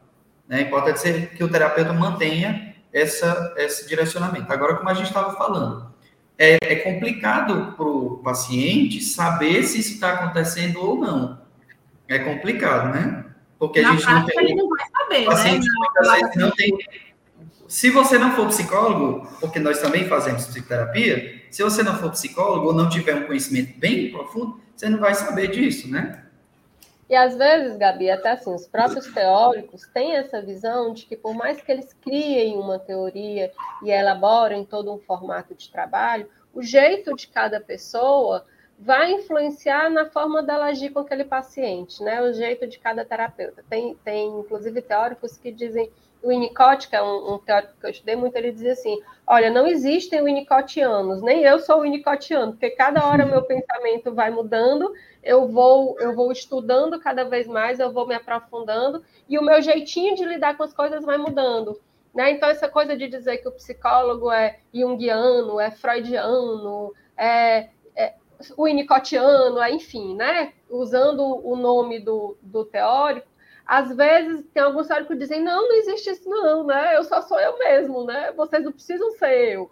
Né? 0.48 0.60
É 0.60 0.62
importante 0.64 1.30
que 1.36 1.44
o 1.44 1.50
terapeuta 1.50 1.94
mantenha 1.94 2.76
essa, 2.92 3.54
esse 3.58 3.88
direcionamento. 3.88 4.52
Agora, 4.52 4.76
como 4.76 4.90
a 4.90 4.94
gente 4.94 5.08
estava 5.08 5.36
falando, 5.36 5.94
é, 6.38 6.58
é 6.62 6.76
complicado 6.78 7.74
para 7.76 7.86
o 7.86 8.18
paciente 8.18 9.02
saber 9.02 9.64
se 9.64 9.80
isso 9.80 9.94
está 9.94 10.14
acontecendo 10.14 10.82
ou 10.82 10.98
não. 10.98 11.42
É 12.08 12.20
complicado, 12.20 12.94
né? 12.94 13.26
Porque 13.58 13.82
Na 13.82 13.92
a 13.92 13.96
gente 13.96 14.06
não 14.06 14.26
tem. 14.26 14.44
Ele 14.44 14.56
não 14.56 14.68
vai 14.68 14.86
saber, 14.90 15.22
o 15.22 15.26
paciente 15.26 15.66
né? 15.66 15.74
muitas 15.78 16.12
vezes 16.12 16.36
não 16.36 16.52
tem. 16.52 16.78
Se 17.68 17.90
você 17.90 18.18
não 18.18 18.36
for 18.36 18.48
psicólogo, 18.48 19.28
porque 19.40 19.60
nós 19.60 19.80
também 19.80 20.08
fazemos 20.08 20.46
psicoterapia, 20.46 21.42
se 21.50 21.64
você 21.64 21.82
não 21.82 21.98
for 21.98 22.12
psicólogo 22.12 22.68
ou 22.68 22.74
não 22.74 22.90
tiver 22.90 23.16
um 23.16 23.24
conhecimento 23.24 23.80
bem 23.80 24.12
profundo, 24.12 24.60
você 24.76 24.88
não 24.88 25.00
vai 25.00 25.16
saber 25.16 25.48
disso, 25.50 25.90
né? 25.90 26.25
E 27.08 27.16
às 27.16 27.36
vezes, 27.36 27.78
Gabi, 27.78 28.10
até 28.10 28.32
assim, 28.32 28.54
os 28.54 28.68
próprios 28.68 29.06
teóricos 29.14 29.88
têm 29.94 30.16
essa 30.16 30.42
visão 30.42 30.92
de 30.92 31.06
que, 31.06 31.16
por 31.16 31.36
mais 31.36 31.62
que 31.62 31.72
eles 31.72 31.94
criem 31.94 32.58
uma 32.58 32.80
teoria 32.80 33.52
e 33.84 33.92
elaborem 33.92 34.66
todo 34.66 34.92
um 34.92 34.98
formato 34.98 35.54
de 35.54 35.70
trabalho, 35.72 36.28
o 36.54 36.64
jeito 36.64 37.16
de 37.16 37.28
cada 37.28 37.60
pessoa 37.60 38.46
vai 38.78 39.12
influenciar 39.12 39.90
na 39.90 40.06
forma 40.06 40.42
dela 40.42 40.66
agir 40.66 40.90
com 40.90 41.00
aquele 41.00 41.24
paciente, 41.24 42.04
né? 42.04 42.22
O 42.22 42.34
jeito 42.34 42.68
de 42.68 42.80
cada 42.80 43.06
terapeuta. 43.06 43.64
Tem, 43.70 43.96
tem 44.04 44.40
inclusive, 44.40 44.82
teóricos 44.82 45.38
que 45.38 45.52
dizem 45.52 45.92
o 46.22 46.30
Winnicott, 46.30 46.88
que 46.88 46.96
é 46.96 47.02
um, 47.02 47.36
um, 47.36 47.38
teórico 47.38 47.74
que 47.80 47.86
eu 47.86 47.90
estudei 47.90 48.16
muito, 48.16 48.36
ele 48.36 48.52
dizia 48.52 48.74
assim: 48.74 49.02
olha, 49.28 49.50
não 49.50 49.68
existem 49.68 50.24
Winnicottianos, 50.24 51.22
nem 51.22 51.44
eu 51.44 51.60
sou 51.60 51.82
Winnicottiano, 51.82 52.54
porque 52.54 52.72
cada 52.72 53.06
hora 53.08 53.26
meu 53.26 53.44
pensamento 53.46 54.14
vai 54.14 54.30
mudando, 54.30 54.92
eu 55.24 55.48
vou, 55.48 56.00
eu 56.00 56.16
vou 56.16 56.32
estudando 56.32 57.00
cada 57.00 57.24
vez 57.24 57.48
mais, 57.48 57.80
eu 57.80 57.92
vou 57.92 58.08
me 58.08 58.16
aprofundando, 58.16 59.04
e 59.28 59.38
o 59.38 59.44
meu 59.44 59.62
jeitinho 59.62 60.16
de 60.16 60.26
lidar 60.26 60.58
com 60.58 60.64
as 60.64 60.74
coisas 60.74 61.04
vai 61.04 61.18
mudando. 61.18 61.80
Né? 62.14 62.32
Então, 62.32 62.48
essa 62.48 62.70
coisa 62.70 62.96
de 62.96 63.10
dizer 63.10 63.38
que 63.38 63.48
o 63.48 63.52
psicólogo 63.52 64.32
é 64.32 64.60
junguiano, 64.74 65.60
é 65.60 65.70
freudiano, 65.70 66.94
é, 67.18 67.70
é 67.94 68.14
winnicottiano, 68.58 69.60
é, 69.62 69.72
enfim, 69.72 70.16
né? 70.16 70.54
usando 70.70 71.22
o 71.46 71.56
nome 71.58 72.00
do, 72.00 72.38
do 72.42 72.64
teórico, 72.64 73.28
às 73.66 73.96
vezes 73.96 74.46
tem 74.54 74.62
alguns 74.62 74.88
teóricos 74.88 75.14
que 75.16 75.20
dizem, 75.20 75.44
não, 75.44 75.68
não 75.68 75.76
existe 75.76 76.10
isso 76.10 76.30
não, 76.30 76.66
né? 76.66 76.96
Eu 76.96 77.04
só 77.04 77.22
sou 77.22 77.40
eu 77.40 77.58
mesmo, 77.58 78.06
né? 78.06 78.32
Vocês 78.34 78.64
não 78.64 78.72
precisam 78.72 79.12
ser 79.12 79.54
eu. 79.54 79.72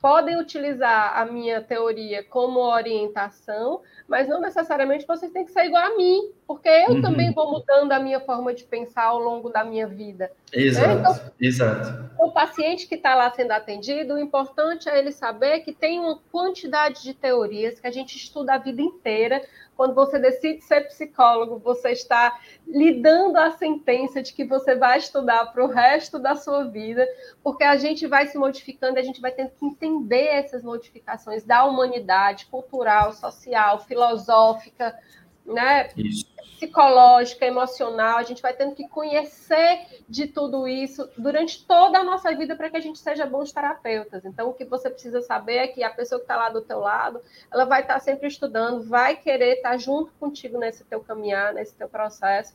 Podem 0.00 0.38
utilizar 0.38 1.16
a 1.16 1.24
minha 1.24 1.60
teoria 1.60 2.22
como 2.22 2.60
orientação, 2.60 3.80
mas 4.06 4.28
não 4.28 4.40
necessariamente 4.40 5.06
vocês 5.06 5.32
têm 5.32 5.44
que 5.44 5.50
ser 5.50 5.64
igual 5.66 5.84
a 5.84 5.96
mim, 5.96 6.30
porque 6.46 6.68
eu 6.68 6.94
uhum. 6.94 7.02
também 7.02 7.32
vou 7.32 7.50
mudando 7.50 7.90
a 7.90 7.98
minha 7.98 8.20
forma 8.20 8.54
de 8.54 8.62
pensar 8.62 9.04
ao 9.04 9.18
longo 9.18 9.50
da 9.50 9.64
minha 9.64 9.88
vida. 9.88 10.30
Exato, 10.52 10.88
né? 10.88 10.94
então, 11.00 11.32
exato. 11.40 12.10
O 12.18 12.30
paciente 12.30 12.86
que 12.86 12.94
está 12.94 13.16
lá 13.16 13.28
sendo 13.32 13.50
atendido, 13.50 14.14
o 14.14 14.18
importante 14.18 14.88
é 14.88 14.98
ele 14.98 15.10
saber 15.10 15.60
que 15.60 15.72
tem 15.72 15.98
uma 15.98 16.18
quantidade 16.30 17.02
de 17.02 17.12
teorias 17.12 17.80
que 17.80 17.86
a 17.86 17.90
gente 17.90 18.16
estuda 18.16 18.54
a 18.54 18.58
vida 18.58 18.80
inteira, 18.80 19.42
quando 19.78 19.94
você 19.94 20.18
decide 20.18 20.60
ser 20.60 20.88
psicólogo, 20.88 21.60
você 21.60 21.90
está 21.90 22.40
lidando 22.66 23.38
a 23.38 23.52
sentença 23.52 24.20
de 24.20 24.32
que 24.32 24.44
você 24.44 24.74
vai 24.74 24.98
estudar 24.98 25.52
para 25.52 25.64
o 25.64 25.68
resto 25.68 26.18
da 26.18 26.34
sua 26.34 26.64
vida, 26.64 27.06
porque 27.44 27.62
a 27.62 27.76
gente 27.76 28.04
vai 28.04 28.26
se 28.26 28.36
modificando, 28.36 28.98
a 28.98 29.02
gente 29.02 29.20
vai 29.20 29.30
tendo 29.30 29.50
que 29.50 29.64
entender 29.64 30.26
essas 30.26 30.64
modificações 30.64 31.44
da 31.44 31.64
humanidade, 31.64 32.46
cultural, 32.46 33.12
social, 33.12 33.78
filosófica, 33.78 34.98
né? 35.48 35.88
Isso 35.96 36.26
psicológica, 36.58 37.46
emocional, 37.46 38.18
a 38.18 38.22
gente 38.24 38.42
vai 38.42 38.52
tendo 38.52 38.74
que 38.74 38.88
conhecer 38.88 40.02
de 40.08 40.26
tudo 40.26 40.66
isso 40.66 41.08
durante 41.16 41.64
toda 41.64 41.98
a 41.98 42.04
nossa 42.04 42.34
vida 42.34 42.56
para 42.56 42.68
que 42.68 42.76
a 42.76 42.80
gente 42.80 42.98
seja 42.98 43.24
bons 43.24 43.52
terapeutas. 43.52 44.24
Então, 44.24 44.48
o 44.48 44.52
que 44.52 44.64
você 44.64 44.90
precisa 44.90 45.22
saber 45.22 45.56
é 45.56 45.68
que 45.68 45.84
a 45.84 45.90
pessoa 45.90 46.18
que 46.18 46.24
está 46.24 46.36
lá 46.36 46.48
do 46.48 46.60
teu 46.60 46.80
lado, 46.80 47.20
ela 47.50 47.64
vai 47.64 47.82
estar 47.82 47.94
tá 47.94 48.00
sempre 48.00 48.26
estudando, 48.26 48.82
vai 48.82 49.16
querer 49.16 49.58
estar 49.58 49.70
tá 49.70 49.76
junto 49.76 50.12
contigo 50.18 50.58
nesse 50.58 50.84
teu 50.84 51.00
caminhar, 51.00 51.54
nesse 51.54 51.74
teu 51.76 51.88
processo. 51.88 52.54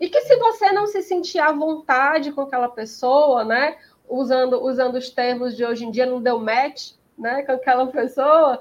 E 0.00 0.08
que 0.08 0.20
se 0.22 0.36
você 0.36 0.72
não 0.72 0.86
se 0.86 1.02
sentir 1.02 1.38
à 1.38 1.52
vontade 1.52 2.32
com 2.32 2.40
aquela 2.40 2.68
pessoa, 2.68 3.44
né, 3.44 3.76
usando, 4.08 4.64
usando 4.64 4.96
os 4.96 5.10
termos 5.10 5.54
de 5.54 5.64
hoje 5.64 5.84
em 5.84 5.90
dia, 5.90 6.06
não 6.06 6.20
deu 6.20 6.38
match, 6.38 6.92
né, 7.16 7.42
com 7.42 7.52
aquela 7.52 7.86
pessoa, 7.88 8.58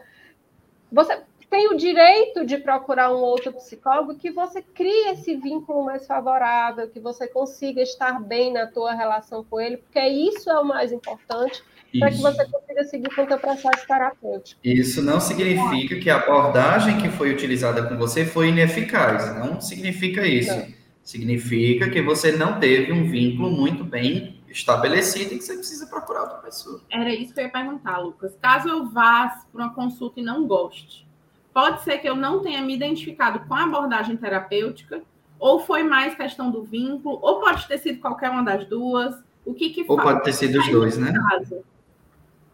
você 0.92 1.24
tem 1.54 1.72
o 1.72 1.78
direito 1.78 2.44
de 2.44 2.58
procurar 2.58 3.12
um 3.12 3.20
outro 3.20 3.54
psicólogo 3.54 4.16
que 4.16 4.32
você 4.32 4.60
crie 4.60 5.12
esse 5.12 5.36
vínculo 5.36 5.86
mais 5.86 6.08
favorável, 6.08 6.90
que 6.90 7.00
você 7.00 7.28
consiga 7.28 7.80
estar 7.80 8.20
bem 8.20 8.52
na 8.52 8.66
tua 8.66 8.96
relação 8.96 9.44
com 9.44 9.62
ele, 9.62 9.78
porque 9.78 10.00
isso 10.00 10.50
é 10.50 10.60
o 10.60 10.66
mais 10.66 10.92
importante 10.92 11.62
para 12.00 12.10
que 12.10 12.18
você 12.18 12.44
consiga 12.50 12.84
seguir 12.86 13.16
com 13.16 13.22
o 13.22 13.28
teu 13.28 13.38
processo 13.38 13.86
terapêutico. 13.86 14.60
Isso 14.64 15.00
não 15.04 15.20
significa 15.20 16.00
que 16.00 16.10
a 16.10 16.16
abordagem 16.16 16.98
que 16.98 17.10
foi 17.10 17.32
utilizada 17.32 17.88
com 17.88 17.96
você 17.98 18.26
foi 18.26 18.48
ineficaz, 18.48 19.38
não 19.38 19.62
significa 19.62 20.26
isso. 20.26 20.58
Não. 20.58 20.74
Significa 21.04 21.88
que 21.88 22.02
você 22.02 22.32
não 22.32 22.60
teve 22.60 22.92
um 22.92 23.04
vínculo 23.04 23.52
muito 23.52 23.84
bem 23.84 24.42
estabelecido 24.50 25.36
e 25.36 25.38
que 25.38 25.44
você 25.44 25.54
precisa 25.54 25.86
procurar 25.86 26.22
outra 26.22 26.38
pessoa. 26.38 26.82
Era 26.90 27.14
isso 27.14 27.32
que 27.32 27.42
eu 27.42 27.44
ia 27.44 27.52
perguntar, 27.52 28.00
Lucas. 28.00 28.36
Caso 28.42 28.70
eu 28.70 28.90
vá 28.90 29.28
para 29.52 29.66
uma 29.66 29.76
consulta 29.76 30.20
e 30.20 30.24
não 30.24 30.48
goste, 30.48 31.06
Pode 31.54 31.84
ser 31.84 32.00
que 32.00 32.10
eu 32.10 32.16
não 32.16 32.42
tenha 32.42 32.62
me 32.62 32.74
identificado 32.76 33.42
com 33.48 33.54
a 33.54 33.64
abordagem 33.64 34.18
terapêutica, 34.18 35.02
ou 35.40 35.60
foi 35.60 35.84
mais 35.84 36.16
questão 36.16 36.50
do 36.50 36.64
vínculo, 36.64 37.20
ou 37.22 37.40
pode 37.40 37.68
ter 37.68 37.78
sido 37.78 38.00
qualquer 38.00 38.32
uma 38.32 38.44
das 38.44 38.66
duas. 38.66 39.14
O 39.46 39.54
que 39.54 39.70
que 39.70 39.86
Ou 39.88 39.98
pode 39.98 40.24
ter 40.24 40.34
sido 40.34 40.60
os 40.60 40.68
dois, 40.70 40.98
né? 40.98 41.14
Caso? 41.30 41.64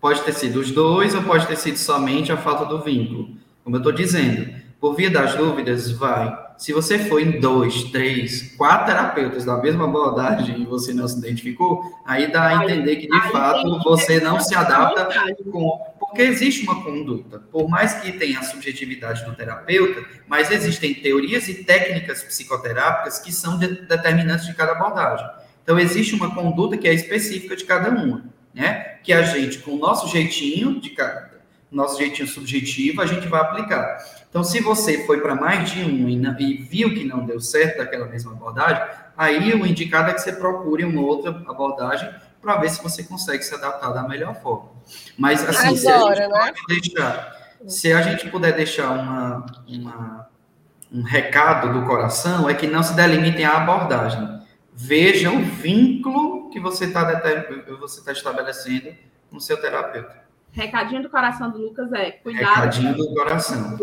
Pode 0.01 0.21
ter 0.21 0.33
sido 0.33 0.59
os 0.59 0.71
dois, 0.71 1.13
ou 1.13 1.23
pode 1.23 1.45
ter 1.47 1.55
sido 1.55 1.77
somente 1.77 2.31
a 2.31 2.37
falta 2.37 2.65
do 2.65 2.81
vínculo. 2.81 3.29
Como 3.63 3.75
eu 3.75 3.79
estou 3.79 3.91
dizendo, 3.91 4.53
por 4.79 4.95
via 4.95 5.11
das 5.11 5.35
dúvidas, 5.35 5.91
vai. 5.91 6.49
Se 6.57 6.73
você 6.73 6.99
for 6.99 7.21
em 7.21 7.39
dois, 7.39 7.83
três, 7.85 8.55
quatro 8.57 8.87
terapeutas 8.87 9.45
da 9.45 9.57
mesma 9.57 9.85
abordagem 9.85 10.61
e 10.61 10.65
você 10.65 10.93
não 10.93 11.07
se 11.07 11.19
identificou, 11.19 11.83
aí 12.05 12.31
dá 12.31 12.47
a 12.47 12.63
entender 12.63 12.95
que, 12.97 13.07
de 13.07 13.31
fato, 13.31 13.79
você 13.83 14.19
não 14.19 14.39
se 14.39 14.55
adapta 14.55 15.07
com 15.51 15.79
porque 16.09 16.23
existe 16.23 16.63
uma 16.63 16.83
conduta, 16.83 17.39
por 17.51 17.69
mais 17.69 17.93
que 17.95 18.11
tenha 18.11 18.39
a 18.39 18.43
subjetividade 18.43 19.23
do 19.25 19.35
terapeuta, 19.35 20.03
mas 20.27 20.49
existem 20.49 20.93
teorias 20.93 21.47
e 21.47 21.63
técnicas 21.63 22.23
psicoterápicas 22.23 23.19
que 23.19 23.31
são 23.31 23.59
de, 23.59 23.67
determinantes 23.85 24.47
de 24.47 24.55
cada 24.55 24.71
abordagem. 24.71 25.27
Então, 25.63 25.79
existe 25.79 26.15
uma 26.15 26.33
conduta 26.33 26.77
que 26.77 26.87
é 26.87 26.93
específica 26.93 27.55
de 27.55 27.63
cada 27.63 27.89
uma, 27.89 28.25
né? 28.53 28.97
Que 29.03 29.13
a 29.13 29.21
gente, 29.21 29.59
com 29.59 29.71
o 29.71 29.77
nosso 29.77 30.07
jeitinho, 30.07 30.81
de 30.81 30.89
cada, 30.89 31.29
nosso 31.71 31.99
jeitinho 31.99 32.27
subjetivo, 32.27 33.01
a 33.01 33.05
gente 33.05 33.27
vai 33.27 33.41
aplicar. 33.41 34.03
Então, 34.29 34.43
se 34.43 34.59
você 34.61 35.05
foi 35.05 35.21
para 35.21 35.35
mais 35.35 35.69
de 35.69 35.81
um 35.83 36.09
e, 36.09 36.15
e, 36.39 36.57
viu 36.63 36.91
que 36.93 37.03
não 37.03 37.23
deu 37.23 37.39
certo 37.39 37.77
daquela 37.77 38.07
mesma 38.07 38.31
abordagem, 38.31 38.81
aí 39.15 39.53
o 39.53 39.65
indicado 39.65 40.09
é 40.09 40.13
que 40.13 40.21
você 40.21 40.33
procure 40.33 40.83
uma 40.83 41.01
outra 41.01 41.29
abordagem 41.47 42.09
para 42.41 42.57
ver 42.57 42.69
se 42.69 42.81
você 42.81 43.03
consegue 43.03 43.43
se 43.43 43.53
adaptar 43.53 43.91
da 43.91 44.03
melhor 44.03 44.35
forma. 44.35 44.69
Mas, 45.17 45.47
assim, 45.47 45.87
Agora, 45.87 46.15
se, 46.15 46.21
a 46.21 46.25
gente 46.25 46.29
né? 46.29 46.53
deixar, 46.67 47.55
se 47.67 47.93
a 47.93 48.01
gente 48.01 48.29
puder 48.29 48.53
deixar 48.53 48.91
uma, 48.91 49.45
uma, 49.67 50.29
um 50.91 51.01
recado 51.03 51.73
do 51.73 51.85
coração, 51.85 52.49
é 52.49 52.53
que 52.53 52.67
não 52.67 52.81
se 52.81 52.93
delimitem 52.93 53.45
à 53.45 53.57
abordagem. 53.57 54.39
Veja 54.73 55.29
o 55.29 55.39
vínculo 55.41 56.49
que 56.49 56.59
você 56.59 56.85
está 56.85 57.03
você 57.79 58.03
tá 58.03 58.11
estabelecendo 58.13 58.95
com 59.29 59.37
o 59.37 59.41
seu 59.41 59.59
terapeuta. 59.59 60.17
Recadinho 60.51 61.03
do 61.03 61.09
coração 61.09 61.51
do 61.51 61.57
Lucas 61.57 61.91
é 61.93 62.11
cuidado. 62.11 62.55
Recadinho 62.55 62.95
do 62.95 63.13
coração. 63.13 63.77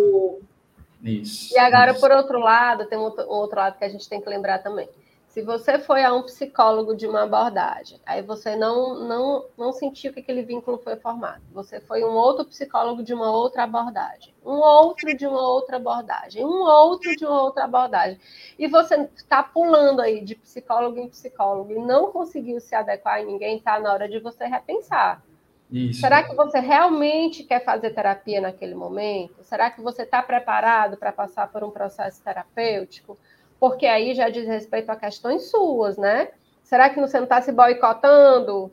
Isso. 1.02 1.54
E 1.54 1.58
agora, 1.58 1.92
isso. 1.92 2.00
por 2.00 2.10
outro 2.10 2.40
lado, 2.40 2.86
tem 2.86 2.98
um 2.98 3.02
outro 3.02 3.56
lado 3.56 3.78
que 3.78 3.84
a 3.84 3.88
gente 3.88 4.08
tem 4.08 4.20
que 4.20 4.28
lembrar 4.28 4.58
também. 4.58 4.88
Se 5.36 5.42
você 5.42 5.78
foi 5.78 6.02
a 6.02 6.14
um 6.14 6.22
psicólogo 6.22 6.96
de 6.96 7.06
uma 7.06 7.24
abordagem, 7.24 8.00
aí 8.06 8.22
você 8.22 8.56
não, 8.56 9.06
não, 9.06 9.44
não 9.58 9.70
sentiu 9.70 10.10
que 10.10 10.20
aquele 10.20 10.40
vínculo 10.40 10.78
foi 10.78 10.96
formado. 10.96 11.42
Você 11.52 11.78
foi 11.78 12.02
um 12.02 12.14
outro 12.14 12.46
psicólogo 12.46 13.02
de 13.02 13.12
uma 13.12 13.30
outra 13.30 13.64
abordagem, 13.64 14.32
um 14.42 14.54
outro 14.54 15.14
de 15.14 15.26
uma 15.26 15.46
outra 15.46 15.76
abordagem, 15.76 16.42
um 16.42 16.62
outro 16.62 17.14
de 17.14 17.26
uma 17.26 17.42
outra 17.42 17.64
abordagem. 17.64 18.18
E 18.58 18.66
você 18.66 19.10
está 19.14 19.42
pulando 19.42 20.00
aí 20.00 20.24
de 20.24 20.36
psicólogo 20.36 20.98
em 20.98 21.08
psicólogo 21.10 21.70
e 21.70 21.78
não 21.78 22.10
conseguiu 22.10 22.58
se 22.58 22.74
adequar 22.74 23.20
em 23.20 23.26
ninguém, 23.26 23.58
está 23.58 23.78
na 23.78 23.92
hora 23.92 24.08
de 24.08 24.18
você 24.18 24.46
repensar. 24.46 25.22
Isso. 25.70 26.00
Será 26.00 26.22
que 26.22 26.34
você 26.34 26.60
realmente 26.60 27.44
quer 27.44 27.62
fazer 27.62 27.90
terapia 27.90 28.40
naquele 28.40 28.74
momento? 28.74 29.44
Será 29.44 29.70
que 29.70 29.82
você 29.82 30.00
está 30.00 30.22
preparado 30.22 30.96
para 30.96 31.12
passar 31.12 31.52
por 31.52 31.62
um 31.62 31.70
processo 31.70 32.22
terapêutico? 32.22 33.18
Porque 33.58 33.86
aí 33.86 34.14
já 34.14 34.28
diz 34.28 34.46
respeito 34.46 34.90
a 34.90 34.96
questões 34.96 35.50
suas, 35.50 35.96
né? 35.96 36.28
Será 36.62 36.90
que 36.90 37.00
você 37.00 37.16
não 37.16 37.24
está 37.24 37.40
se 37.40 37.52
boicotando, 37.52 38.72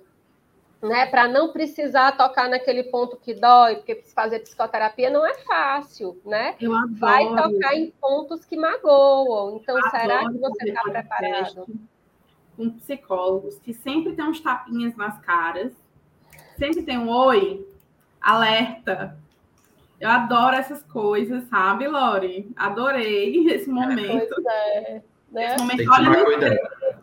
né? 0.82 1.06
Para 1.06 1.28
não 1.28 1.54
precisar 1.54 2.18
tocar 2.18 2.50
naquele 2.50 2.84
ponto 2.84 3.18
que 3.18 3.34
dói, 3.34 3.76
porque 3.78 4.02
fazer 4.16 4.40
psicoterapia 4.40 5.10
não 5.10 5.26
é 5.26 5.34
fácil, 5.36 6.20
né? 6.26 6.56
Vai 7.00 7.28
tocar 7.28 7.76
em 7.76 7.92
pontos 7.92 8.44
que 8.46 8.58
magoam. 8.58 9.58
Então, 9.58 9.80
será 9.90 10.30
que 10.30 10.38
você 10.38 10.70
está 10.70 10.82
preparado? 10.82 11.68
Com 12.58 12.70
psicólogos 12.72 13.58
que 13.60 13.74
sempre 13.74 14.14
tem 14.14 14.26
uns 14.26 14.40
tapinhas 14.40 14.96
nas 14.96 15.20
caras, 15.20 15.72
sempre 16.58 16.84
tem 16.84 16.98
um 16.98 17.10
oi, 17.10 17.66
alerta, 18.20 19.18
eu 20.04 20.10
adoro 20.10 20.54
essas 20.58 20.84
coisas, 20.84 21.48
sabe, 21.48 21.88
Lori? 21.88 22.52
Adorei 22.58 23.48
esse 23.56 23.70
momento. 23.70 24.36
Pois 24.36 24.46
é. 24.46 25.02
Né? 25.32 25.48
Esse 25.48 25.58
momento, 25.60 25.78
tem 25.78 25.88
que 25.88 25.96
tomar 25.96 26.26
cuidado. 26.26 26.58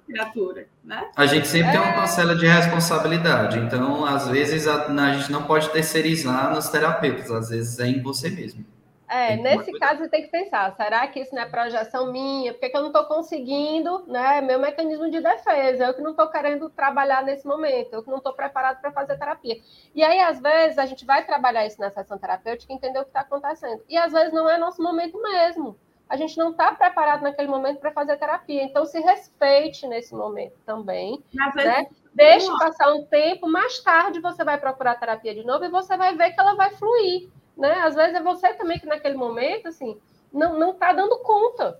Criatura, 0.06 0.66
né? 0.84 1.08
A 1.16 1.24
gente 1.24 1.48
sempre 1.48 1.68
é... 1.68 1.72
tem 1.72 1.80
uma 1.80 1.90
é. 1.90 1.94
parcela 1.94 2.34
de 2.34 2.46
responsabilidade, 2.46 3.58
então, 3.58 4.04
às 4.04 4.28
vezes, 4.28 4.66
a, 4.66 4.86
a 4.86 5.12
gente 5.14 5.32
não 5.32 5.44
pode 5.44 5.70
terceirizar 5.70 6.54
nos 6.54 6.68
terapeutas, 6.68 7.30
às 7.30 7.48
vezes 7.48 7.78
é 7.78 7.86
em 7.86 8.02
você 8.02 8.28
mesmo. 8.28 8.64
É, 9.10 9.36
nesse 9.36 9.72
caso 9.72 9.98
você 9.98 10.08
tem 10.08 10.22
que 10.22 10.28
pensar, 10.28 10.72
será 10.76 11.04
que 11.08 11.18
isso 11.18 11.34
não 11.34 11.42
é 11.42 11.46
projeção 11.46 12.12
minha? 12.12 12.54
Porque 12.54 12.76
eu 12.76 12.80
não 12.80 12.90
estou 12.90 13.04
conseguindo, 13.06 14.04
né? 14.06 14.40
Meu 14.40 14.60
mecanismo 14.60 15.10
de 15.10 15.20
defesa, 15.20 15.86
eu 15.86 15.94
que 15.94 16.00
não 16.00 16.12
estou 16.12 16.28
querendo 16.30 16.70
trabalhar 16.70 17.24
nesse 17.24 17.44
momento, 17.44 17.92
eu 17.92 18.04
que 18.04 18.08
não 18.08 18.18
estou 18.18 18.32
preparado 18.32 18.80
para 18.80 18.92
fazer 18.92 19.18
terapia. 19.18 19.60
E 19.96 20.04
aí, 20.04 20.20
às 20.20 20.40
vezes, 20.40 20.78
a 20.78 20.86
gente 20.86 21.04
vai 21.04 21.26
trabalhar 21.26 21.66
isso 21.66 21.80
na 21.80 21.90
sessão 21.90 22.18
terapêutica 22.18 22.72
e 22.72 22.76
entender 22.76 23.00
o 23.00 23.02
que 23.02 23.08
está 23.08 23.22
acontecendo. 23.22 23.82
E 23.88 23.98
às 23.98 24.12
vezes 24.12 24.32
não 24.32 24.48
é 24.48 24.56
nosso 24.56 24.80
momento 24.80 25.20
mesmo. 25.20 25.76
A 26.08 26.16
gente 26.16 26.38
não 26.38 26.52
está 26.52 26.72
preparado 26.72 27.22
naquele 27.22 27.48
momento 27.48 27.80
para 27.80 27.90
fazer 27.90 28.16
terapia. 28.16 28.62
Então, 28.62 28.86
se 28.86 29.00
respeite 29.00 29.88
nesse 29.88 30.14
momento 30.14 30.54
também. 30.64 31.20
Né? 31.64 31.88
Deixe 32.14 32.46
passar 32.58 32.92
um 32.92 33.04
tempo, 33.06 33.48
mais 33.48 33.80
tarde 33.80 34.20
você 34.20 34.44
vai 34.44 34.56
procurar 34.56 34.94
terapia 35.00 35.34
de 35.34 35.44
novo 35.44 35.64
e 35.64 35.68
você 35.68 35.96
vai 35.96 36.16
ver 36.16 36.30
que 36.30 36.40
ela 36.40 36.54
vai 36.54 36.70
fluir 36.70 37.28
né? 37.56 37.72
Às 37.80 37.94
vezes 37.94 38.14
é 38.14 38.22
você 38.22 38.54
também 38.54 38.78
que 38.78 38.86
naquele 38.86 39.16
momento, 39.16 39.68
assim, 39.68 39.96
não, 40.32 40.58
não 40.58 40.74
tá 40.74 40.92
dando 40.92 41.18
conta. 41.18 41.78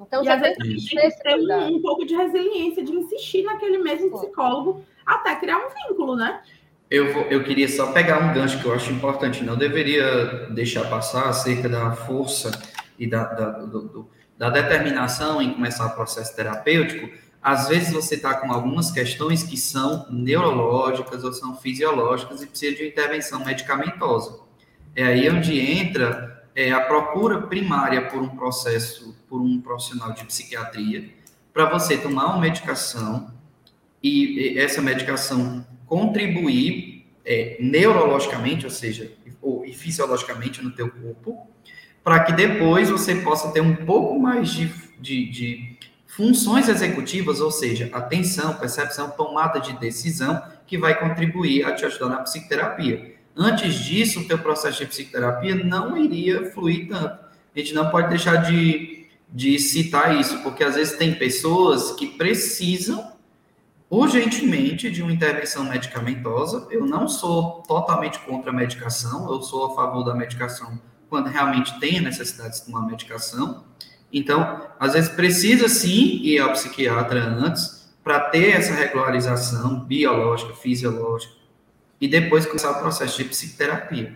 Então, 0.00 0.22
e 0.22 0.28
às 0.28 0.40
vezes 0.40 0.58
tem 0.58 1.10
que 1.10 1.22
ter 1.22 1.34
um, 1.34 1.76
um, 1.76 1.82
pouco 1.82 2.04
de 2.04 2.14
resiliência, 2.14 2.84
de 2.84 2.92
insistir 2.92 3.42
naquele 3.42 3.78
mesmo 3.78 4.10
psicólogo 4.12 4.84
até 5.04 5.34
criar 5.36 5.58
um 5.58 5.68
vínculo, 5.88 6.14
né? 6.14 6.40
Eu, 6.90 7.12
vou, 7.12 7.22
eu 7.24 7.42
queria 7.44 7.68
só 7.68 7.92
pegar 7.92 8.18
um 8.18 8.32
gancho 8.32 8.60
que 8.60 8.64
eu 8.64 8.72
acho 8.72 8.92
importante, 8.92 9.44
não 9.44 9.56
deveria 9.56 10.46
deixar 10.50 10.88
passar 10.88 11.28
acerca 11.28 11.68
da 11.68 11.92
força 11.92 12.50
e 12.98 13.06
da, 13.06 13.24
da, 13.24 13.50
do, 13.50 13.82
do, 13.82 14.10
da 14.38 14.48
determinação 14.48 15.42
em 15.42 15.52
começar 15.52 15.86
o 15.86 15.94
processo 15.94 16.34
terapêutico. 16.34 17.10
Às 17.42 17.68
vezes 17.68 17.92
você 17.92 18.14
está 18.14 18.34
com 18.34 18.52
algumas 18.52 18.90
questões 18.90 19.42
que 19.42 19.56
são 19.56 20.06
neurológicas 20.10 21.24
ou 21.24 21.32
são 21.32 21.56
fisiológicas 21.56 22.42
e 22.42 22.46
precisa 22.46 22.76
de 22.76 22.86
intervenção 22.86 23.44
medicamentosa. 23.44 24.47
É 24.98 25.04
aí 25.04 25.30
onde 25.30 25.56
entra 25.60 26.42
é, 26.56 26.72
a 26.72 26.80
procura 26.80 27.42
primária 27.42 28.06
por 28.08 28.20
um 28.20 28.30
processo, 28.30 29.16
por 29.28 29.40
um 29.40 29.60
profissional 29.60 30.10
de 30.12 30.24
psiquiatria, 30.24 31.08
para 31.52 31.66
você 31.66 31.96
tomar 31.96 32.26
uma 32.26 32.40
medicação 32.40 33.32
e, 34.02 34.58
essa 34.58 34.82
medicação 34.82 35.64
contribuir 35.86 37.06
é, 37.24 37.56
neurologicamente, 37.60 38.64
ou 38.64 38.72
seja, 38.72 39.12
ou, 39.40 39.64
e 39.64 39.72
fisiologicamente 39.72 40.64
no 40.64 40.72
teu 40.72 40.90
corpo, 40.90 41.46
para 42.02 42.24
que 42.24 42.32
depois 42.32 42.90
você 42.90 43.14
possa 43.14 43.52
ter 43.52 43.60
um 43.60 43.76
pouco 43.76 44.18
mais 44.18 44.50
de, 44.50 44.66
de, 44.98 45.30
de 45.30 45.76
funções 46.08 46.68
executivas, 46.68 47.40
ou 47.40 47.52
seja, 47.52 47.88
atenção, 47.92 48.54
percepção, 48.54 49.10
tomada 49.10 49.60
de 49.60 49.78
decisão, 49.78 50.42
que 50.66 50.76
vai 50.76 50.98
contribuir 50.98 51.64
a 51.64 51.72
te 51.72 51.86
ajudar 51.86 52.08
na 52.08 52.22
psicoterapia. 52.22 53.17
Antes 53.40 53.76
disso, 53.84 54.18
o 54.18 54.24
teu 54.26 54.36
processo 54.36 54.80
de 54.80 54.86
psicoterapia 54.86 55.54
não 55.54 55.96
iria 55.96 56.50
fluir 56.50 56.88
tanto. 56.88 57.24
A 57.54 57.58
gente 57.58 57.72
não 57.72 57.88
pode 57.88 58.08
deixar 58.08 58.34
de, 58.36 59.06
de 59.32 59.56
citar 59.60 60.18
isso, 60.18 60.42
porque 60.42 60.64
às 60.64 60.74
vezes 60.74 60.98
tem 60.98 61.14
pessoas 61.14 61.92
que 61.92 62.08
precisam 62.08 63.12
urgentemente 63.88 64.90
de 64.90 65.04
uma 65.04 65.12
intervenção 65.12 65.64
medicamentosa. 65.64 66.66
Eu 66.68 66.84
não 66.84 67.06
sou 67.06 67.62
totalmente 67.62 68.18
contra 68.18 68.50
a 68.50 68.52
medicação, 68.54 69.32
eu 69.32 69.40
sou 69.40 69.66
a 69.66 69.74
favor 69.76 70.02
da 70.02 70.14
medicação 70.14 70.76
quando 71.08 71.28
realmente 71.28 71.78
tem 71.78 71.98
a 71.98 72.02
necessidade 72.02 72.56
de 72.56 72.66
tomar 72.66 72.84
medicação. 72.86 73.64
Então, 74.12 74.66
às 74.80 74.94
vezes 74.94 75.10
precisa 75.10 75.68
sim 75.68 76.20
ir 76.22 76.40
ao 76.40 76.52
psiquiatra 76.52 77.24
antes 77.24 77.88
para 78.02 78.18
ter 78.18 78.50
essa 78.50 78.74
regularização 78.74 79.80
biológica, 79.80 80.54
fisiológica, 80.54 81.37
e 82.00 82.06
depois 82.06 82.46
começar 82.46 82.70
o 82.72 82.80
processo 82.80 83.18
de 83.18 83.24
psicoterapia. 83.28 84.14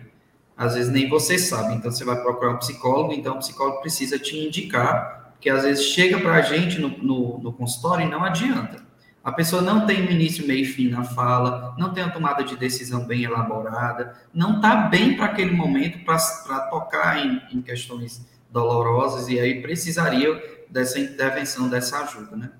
Às 0.55 0.75
vezes 0.75 0.91
nem 0.91 1.09
você 1.09 1.37
sabe, 1.37 1.75
então 1.75 1.91
você 1.91 2.05
vai 2.05 2.21
procurar 2.21 2.53
um 2.53 2.57
psicólogo, 2.57 3.13
então 3.13 3.35
o 3.35 3.39
psicólogo 3.39 3.81
precisa 3.81 4.19
te 4.19 4.37
indicar, 4.37 5.31
porque 5.33 5.49
às 5.49 5.63
vezes 5.63 5.85
chega 5.85 6.19
para 6.19 6.35
a 6.35 6.41
gente 6.41 6.79
no, 6.79 6.89
no, 6.89 7.39
no, 7.39 7.53
consultório 7.53 8.05
e 8.05 8.09
não 8.09 8.23
adianta. 8.23 8.83
A 9.23 9.31
pessoa 9.31 9.61
não 9.61 9.85
tem 9.85 10.05
um 10.05 10.11
início, 10.11 10.45
meio 10.45 10.61
e 10.61 10.65
fim 10.65 10.89
na 10.89 11.03
fala, 11.03 11.73
não 11.77 11.93
tem 11.93 12.03
uma 12.03 12.11
tomada 12.11 12.43
de 12.43 12.55
decisão 12.55 13.05
bem 13.05 13.23
elaborada, 13.23 14.15
não 14.33 14.57
está 14.57 14.75
bem 14.75 15.15
para 15.15 15.25
aquele 15.25 15.51
momento 15.51 16.03
para 16.05 16.59
tocar 16.69 17.25
em, 17.25 17.41
em 17.51 17.61
questões 17.61 18.25
dolorosas, 18.51 19.29
e 19.29 19.39
aí 19.39 19.61
precisaria 19.61 20.63
dessa 20.69 20.99
intervenção, 20.99 21.67
dessa 21.67 21.99
ajuda, 22.03 22.35
né? 22.35 22.51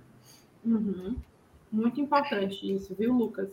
Uhum. 0.66 1.16
Muito 1.72 2.00
importante 2.00 2.72
isso, 2.72 2.96
viu, 2.98 3.14
Lucas? 3.14 3.50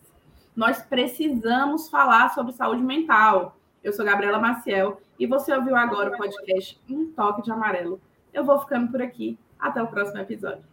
nós 0.58 0.82
precisamos 0.82 1.88
falar 1.88 2.34
sobre 2.34 2.52
saúde 2.52 2.82
mental. 2.82 3.56
Eu 3.84 3.94
sou 3.94 4.04
Gabriela 4.04 4.40
Maciel 4.40 5.00
e 5.20 5.28
você 5.28 5.54
ouviu 5.54 5.76
agora 5.76 6.10
o 6.10 6.18
podcast 6.18 6.82
Um 6.90 7.12
Toque 7.12 7.44
de 7.44 7.52
Amarelo. 7.52 8.02
Eu 8.34 8.44
vou 8.44 8.60
ficando 8.60 8.92
por 8.92 9.00
aqui. 9.00 9.38
Até 9.60 9.82
o 9.82 9.88
próximo 9.88 10.20
episódio. 10.20 10.64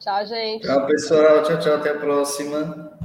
Tchau, 0.00 0.26
gente. 0.26 0.66
Tchau, 0.66 0.86
pessoal. 0.86 1.42
Tchau, 1.44 1.58
tchau. 1.60 1.74
Até 1.74 1.90
a 1.90 1.98
próxima. 1.98 3.03